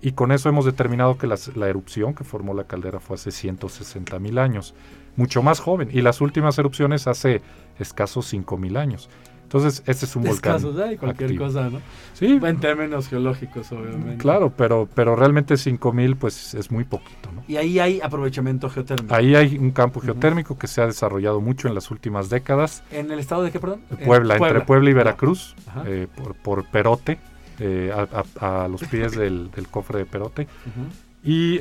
[0.00, 3.30] Y con eso hemos determinado que las- la erupción que formó la caldera fue hace
[3.30, 4.74] 160 mil años,
[5.16, 5.88] mucho más joven.
[5.92, 7.42] Y las últimas erupciones hace
[7.78, 9.10] escasos 5 mil años.
[9.46, 10.56] Entonces, este es un volcán.
[10.56, 10.96] Escasos, ¿eh?
[10.98, 11.46] cualquier activo.
[11.46, 11.80] cosa, ¿no?
[12.14, 14.16] Sí, En términos geológicos, obviamente.
[14.16, 17.30] claro, pero, pero realmente 5 mil pues es muy poquito.
[17.32, 17.44] ¿no?
[17.46, 19.14] Y ahí hay aprovechamiento geotérmico.
[19.14, 22.82] Ahí hay un campo geotérmico que se ha desarrollado mucho en las últimas décadas.
[22.90, 23.82] ¿En el estado de qué, perdón?
[23.90, 25.54] En Puebla, entre Puebla y Veracruz,
[25.86, 27.18] eh, por, por Perote,
[27.60, 30.42] eh, a, a- a los pies del, del cofre de Perote.
[30.42, 31.30] Ujú.
[31.30, 31.60] Y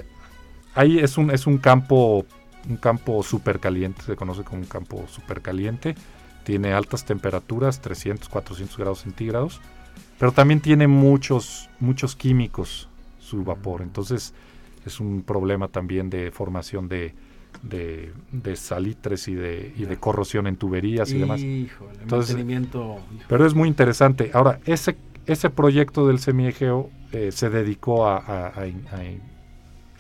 [0.74, 2.26] ahí es un, es un campo,
[2.68, 5.96] un campo súper caliente, se conoce como un campo súper caliente.
[6.46, 9.60] Tiene altas temperaturas, 300, 400 grados centígrados,
[10.20, 12.88] pero también tiene muchos, muchos químicos
[13.20, 13.82] su vapor.
[13.82, 14.34] Entonces
[14.86, 17.14] es un problema también de formación de,
[17.64, 21.42] de, de salitres y de, y de corrosión en tuberías y demás.
[21.42, 22.98] Híjole, Entonces, mantenimiento.
[23.28, 24.30] Pero es muy interesante.
[24.34, 29.34] Ahora, ese, ese proyecto del semiegeo eh, se dedicó a, a- a- a-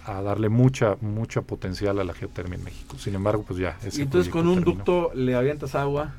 [0.08, 2.96] a darle mucha, mucha potencial a la geotermia en México.
[3.00, 3.76] Sin embargo, pues ya.
[3.84, 4.76] ese Y entonces con un terminó.
[4.76, 6.14] ducto le avientas agua,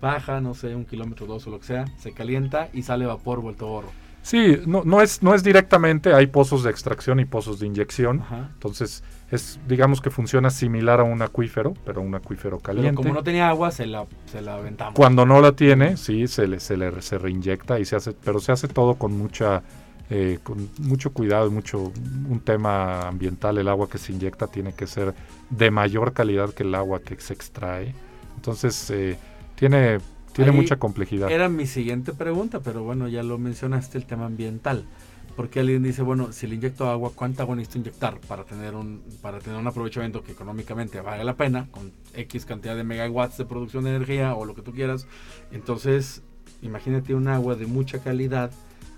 [0.00, 3.40] baja, no sé, un kilómetro, dos o lo que sea, se calienta y sale vapor
[3.40, 3.90] vuelto borro.
[4.22, 8.20] Sí, no, no, es, no es directamente, hay pozos de extracción y pozos de inyección.
[8.20, 8.50] Ajá.
[8.52, 12.94] Entonces, es, digamos que funciona similar a un acuífero, pero un acuífero Pero caliente.
[12.94, 14.94] como no tenía agua, se la, se la aventamos.
[14.94, 18.40] Cuando no la tiene, sí, se le, se le se reinyecta y se hace, pero
[18.40, 19.62] se hace todo con mucha,
[20.10, 21.92] eh, con mucho cuidado y mucho,
[22.28, 23.56] un tema ambiental.
[23.58, 25.14] El agua que se inyecta tiene que ser
[25.48, 27.94] de mayor calidad que el agua que se extrae.
[28.36, 29.18] Entonces, eh,
[29.58, 29.98] tiene,
[30.32, 31.30] tiene Ahí mucha complejidad.
[31.30, 34.84] Era mi siguiente pregunta, pero bueno, ya lo mencionaste, el tema ambiental.
[35.36, 39.02] Porque alguien dice, bueno, si le inyecto agua, ¿cuánta agua necesito inyectar para tener un
[39.22, 43.44] para tener un aprovechamiento que económicamente vale la pena, con X cantidad de megawatts de
[43.44, 45.06] producción de energía o lo que tú quieras?
[45.52, 46.22] Entonces,
[46.62, 48.50] imagínate un agua de mucha calidad,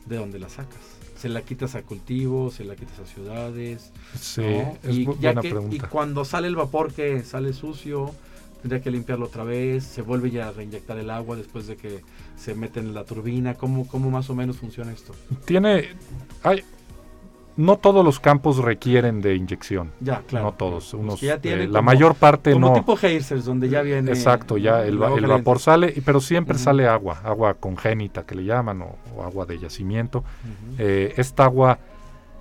[0.07, 0.81] ¿de dónde la sacas?
[1.17, 2.55] ¿Se la quitas a cultivos?
[2.55, 3.93] ¿Se la quitas a ciudades?
[4.19, 4.79] Sí, ¿no?
[4.83, 5.89] es y, bu- ya buena que- y pregunta.
[5.91, 8.15] cuando sale el vapor que sale sucio,
[8.61, 12.01] tendría que limpiarlo otra vez, se vuelve ya a reinyectar el agua después de que
[12.37, 13.55] se mete en la turbina.
[13.55, 15.15] ¿Cómo, cómo más o menos funciona esto?
[15.45, 15.89] Tiene,
[16.43, 16.63] hay,
[17.57, 19.91] no todos los campos requieren de inyección.
[20.01, 20.47] Ya, claro.
[20.47, 22.75] No todos, unos, ya eh, tienen la como- mayor parte Como no.
[22.75, 24.11] tipo geysers, donde ya viene.
[24.13, 26.65] Exacto, ya el, el vapor sale, pero siempre Ujú.
[26.65, 30.19] sale agua, agua congénita que le llaman, o, o agua de yacimiento.
[30.19, 30.77] Ujú.
[30.79, 31.79] Eh, esta agua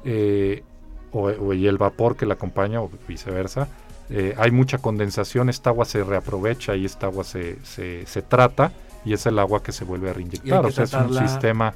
[0.06, 0.64] eh,
[1.12, 3.68] o, o- y el vapor que la acompaña, o viceversa,
[4.10, 8.72] eh, hay mucha condensación, esta agua se reaprovecha y esta agua se, se, se trata
[9.06, 10.66] y es el agua que se vuelve a reinyectar.
[10.66, 11.74] O sea, es un sistema,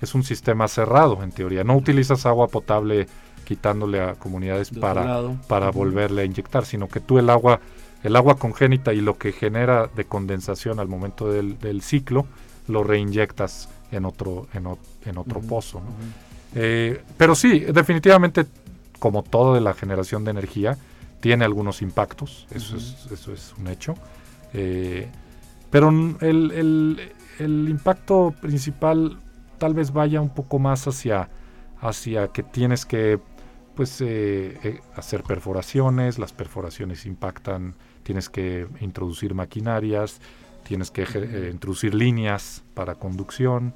[0.00, 1.64] es un sistema cerrado en teoría.
[1.64, 3.06] No utilizas agua potable
[3.44, 5.02] quitándole a comunidades de para,
[5.48, 7.60] para volverle a inyectar, sino que tú el agua,
[8.04, 12.26] el agua congénita y lo que genera de condensación al momento del, del ciclo,
[12.68, 15.80] lo reinyectas en otro, en, o- en otro pozo.
[16.54, 18.46] Eh, pero sí, definitivamente,
[19.00, 20.78] como todo de la generación de energía,
[21.20, 23.94] tiene algunos impactos, eso, es, eso es un hecho.
[24.52, 25.08] Eh,
[25.70, 29.18] pero el, el- el impacto principal
[29.58, 31.28] tal vez vaya un poco más hacia,
[31.80, 33.18] hacia que tienes que
[33.74, 40.20] pues eh, eh, hacer perforaciones, las perforaciones impactan, tienes que introducir maquinarias,
[40.64, 41.02] tienes que
[41.50, 43.72] introducir líneas para conducción.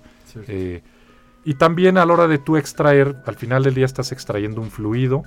[1.47, 4.71] Y también a la hora de tú extraer, al final del día estás extrayendo un
[4.71, 5.23] fluido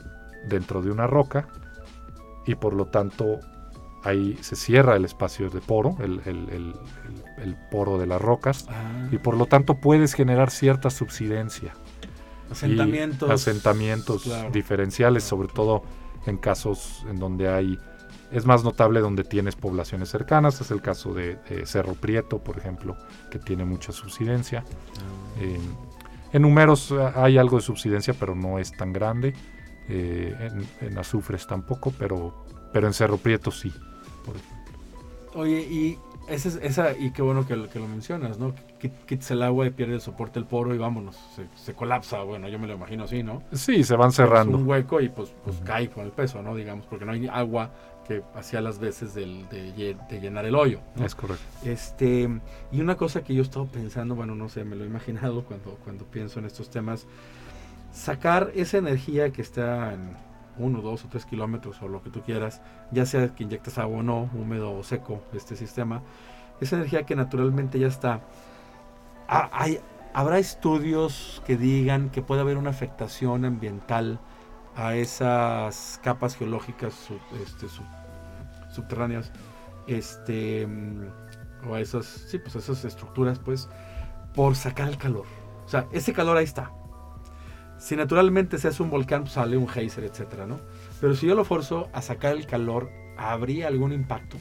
[0.48, 1.48] dentro de una roca
[2.48, 3.40] y por lo tanto
[4.04, 6.74] ahí se cierra el espacio de poro, el, el- el-
[7.08, 11.74] el- el poro de las rocas Ah, y por lo tanto puedes generar cierta subsidencia
[12.50, 13.30] asentamientos.
[13.30, 14.50] asentamientos claro.
[14.52, 15.64] diferenciales, Claro, sobre claro.
[15.64, 15.84] todo
[16.26, 17.78] en casos en donde hay
[18.32, 22.58] es más notable donde tienes poblaciones cercanas, es el caso de, de Cerro Prieto, por
[22.58, 22.98] ejemplo,
[23.32, 24.66] que tiene mucha subsidencia.
[24.68, 25.42] Ah.
[25.42, 25.60] Eh,
[26.34, 29.34] en Humeros eh, hay algo de subsidencia, pero no es tan grande.
[29.90, 30.36] Eh,
[30.82, 33.72] en, en Azufres tampoco, pero, pero en Cerro Prieto sí.
[34.26, 34.58] por ejemplo.
[35.34, 38.54] Oye, y esa, es- esa, y qué bueno que, lo- que lo mencionas, ¿no?
[38.82, 42.22] Quit- Quites el agua y pierde el soporte el poro y vámonos, se, se colapsa,
[42.24, 43.44] bueno, yo me lo imagino así, ¿no?
[43.54, 44.58] Sí, se van Es cerrando.
[44.58, 45.66] un hueco y pues, pues Ujú.
[45.66, 46.56] cae con el peso, ¿no?
[46.56, 47.72] Digamos, porque no hay agua
[48.08, 50.80] que hacía las veces del- de, de llenar el hoyo.
[50.96, 51.06] ¿no?
[51.06, 51.44] Es correcto.
[51.64, 52.30] Este,
[52.72, 55.44] y una cosa que yo he estado pensando, bueno, no sé, me lo he imaginado
[55.44, 57.06] cuando, cuando pienso en estos temas,
[57.98, 60.16] sacar esa energía que está en
[60.58, 64.00] uno, dos o tres kilómetros o lo que tú quieras, ya sea que inyectes agua
[64.00, 66.02] o no, húmedo o seco, este sistema,
[66.62, 68.22] esa energía que naturalmente ya está.
[69.28, 69.80] Ha- hay-
[70.14, 74.20] ¿Habrá estudios que digan que puede haber una afectación ambiental
[74.76, 77.10] a esas capas geológicas
[77.44, 77.86] este, sub-
[78.72, 79.32] subterráneas?
[79.86, 83.70] Este, mm, o a esas, sí, pues esas estructuras, pues,
[84.34, 85.26] por sacar el calor.
[85.66, 86.72] O sea, ese calor ahí está.
[87.78, 90.60] Si naturalmente se hace un volcán, pues sale un geyser, etcétera, ¿no?
[91.00, 94.38] Pero si yo lo forzo a sacar el calor, ¿habría algún impacto?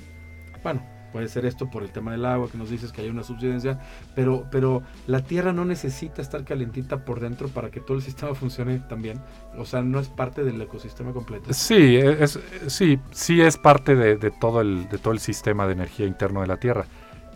[0.62, 0.82] Bueno,
[1.12, 3.78] puede ser esto por el tema del agua, que nos dices que hay una subsidencia,
[4.14, 8.34] pero, pero la Tierra no necesita estar calentita por dentro para que todo el sistema
[8.34, 9.20] funcione también.
[9.56, 11.52] O sea, no es parte del ecosistema completo.
[11.52, 16.06] Sí, es, sí, sí es parte de, todo el, de todo el sistema de energía
[16.06, 16.84] interno de la Tierra,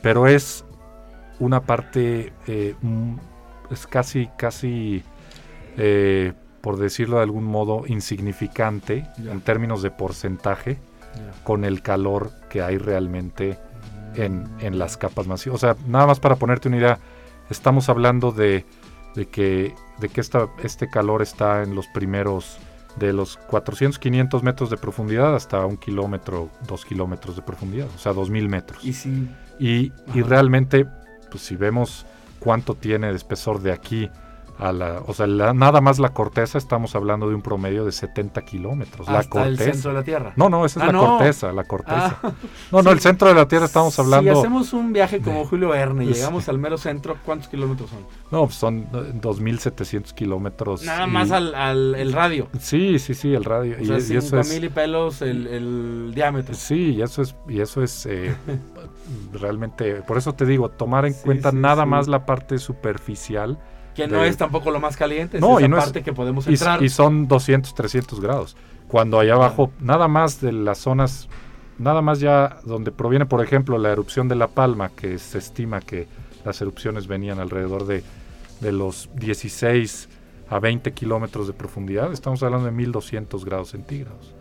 [0.03, 0.65] pero es
[1.39, 2.75] una parte, eh,
[3.71, 5.03] es casi, casi,
[5.77, 10.79] eh, por decirlo de algún modo, insignificante en términos de porcentaje
[11.45, 13.59] con el calor que hay realmente
[14.15, 15.57] en, en las capas masivas.
[15.57, 16.99] O sea, nada más para ponerte una idea,
[17.49, 18.65] estamos hablando de,
[19.15, 22.59] de que, de que esta, este calor está en los primeros,
[22.97, 27.99] de los 400, 500 metros de profundidad hasta un kilómetro, dos kilómetros de profundidad, o
[27.99, 28.85] sea, 2000 metros.
[28.85, 30.87] Y si Y, y realmente,
[31.31, 32.07] pues si vemos
[32.39, 34.11] cuánto tiene de espesor de aquí
[34.61, 37.93] a la, o sea, la- nada más la corteza, estamos hablando de un promedio de
[37.93, 39.09] 70 kilómetros.
[39.09, 39.73] la hasta el corteza.
[39.73, 40.33] centro de la Tierra.
[40.37, 41.07] No, no, esa es Ah, la no.
[41.07, 42.19] corteza, la corteza.
[42.23, 42.33] Ah,
[42.71, 42.95] no, no, sí.
[42.97, 44.33] el centro de la Tierra estamos hablando.
[44.33, 46.15] Si hacemos un viaje como de- Julio Verne y Sí.
[46.15, 48.01] llegamos al mero centro, ¿cuántos kilómetros son?
[48.31, 50.83] No, pues son eh, 2.700 kilómetros.
[50.85, 52.49] Nada y- más al, al- el radio.
[52.59, 53.77] Sí, sí, sí, el radio.
[53.79, 54.71] O y, sea, y eso 5000 es.
[54.71, 56.55] y pelos el, el diámetro.
[56.55, 58.35] Sí, y eso es, y eso es eh,
[59.33, 60.03] realmente.
[60.03, 63.59] Por eso te digo, tomar en Sí, cuenta nada más la parte superficial.
[63.95, 66.13] Que no es tampoco lo más caliente, es No, esa y no es- parte que
[66.13, 66.83] podemos Y, entrar.
[66.83, 68.57] y son 200, 300 grados.
[68.89, 71.29] Cuando allá abajo, nada más de las zonas,
[71.79, 75.81] nada más ya donde proviene, por ejemplo, la erupción de La Palma, que se estima
[75.81, 76.09] que
[76.45, 78.03] las erupciones venían alrededor de,
[78.61, 80.09] de los 16
[80.49, 84.35] a 20 kilómetros de profundidad, estamos hablando de 1200 grados centígrados.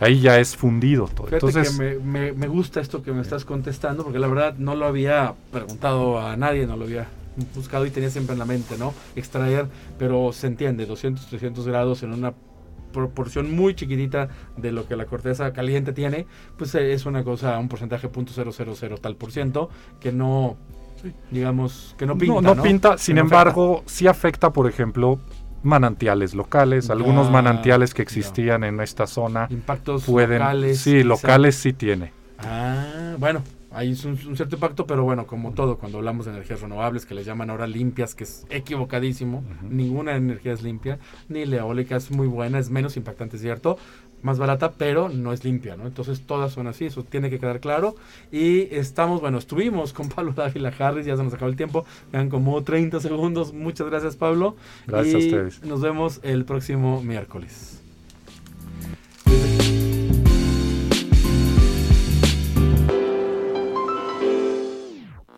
[0.00, 1.28] Ahí ya es fundido todo.
[1.28, 4.54] Fíjate Entonces, que me, me- me gusta esto que me estás contestando, porque la verdad
[4.58, 7.06] no lo había preguntado a nadie, no lo había
[7.54, 8.94] buscado y tenía siempre en la mente, ¿no?
[9.16, 9.66] Extraer,
[9.98, 12.34] pero se entiende, 200, 300 grados en una
[12.92, 16.26] proporción muy chiquitita de lo que la corteza caliente tiene,
[16.56, 19.68] pues eh, es una cosa, un porcentaje .000 tal por ciento,
[20.00, 20.56] que no,
[21.30, 22.62] digamos, que no pinta, no, ¿no?
[22.62, 25.18] pinta, sin no embargo, sí afecta, por ejemplo,
[25.64, 30.78] manantiales locales, algunos manantiales que existían en esta zona Impactos pueden, locales.
[30.78, 32.12] sí, locales sí tiene.
[32.38, 33.42] Ah, bueno,
[33.74, 37.14] hay un, un cierto impacto, pero bueno, como todo, cuando hablamos de energías renovables, que
[37.14, 40.98] les llaman ahora limpias, que es equivocadísimo, ninguna energía es limpia,
[41.28, 43.76] ni la eólica es muy buena, es menos impactante, es cierto,
[44.22, 45.86] más barata, pero no es limpia, ¿no?
[45.86, 47.94] Entonces todas son así, eso tiene que quedar claro.
[48.32, 52.30] Y estamos, bueno, estuvimos con Pablo Dávila Harris, ya se nos acabó el tiempo, quedan
[52.30, 54.56] como 30 segundos, muchas gracias Pablo.
[54.86, 55.62] Gracias a ustedes.
[55.62, 57.83] Nos vemos el próximo miércoles.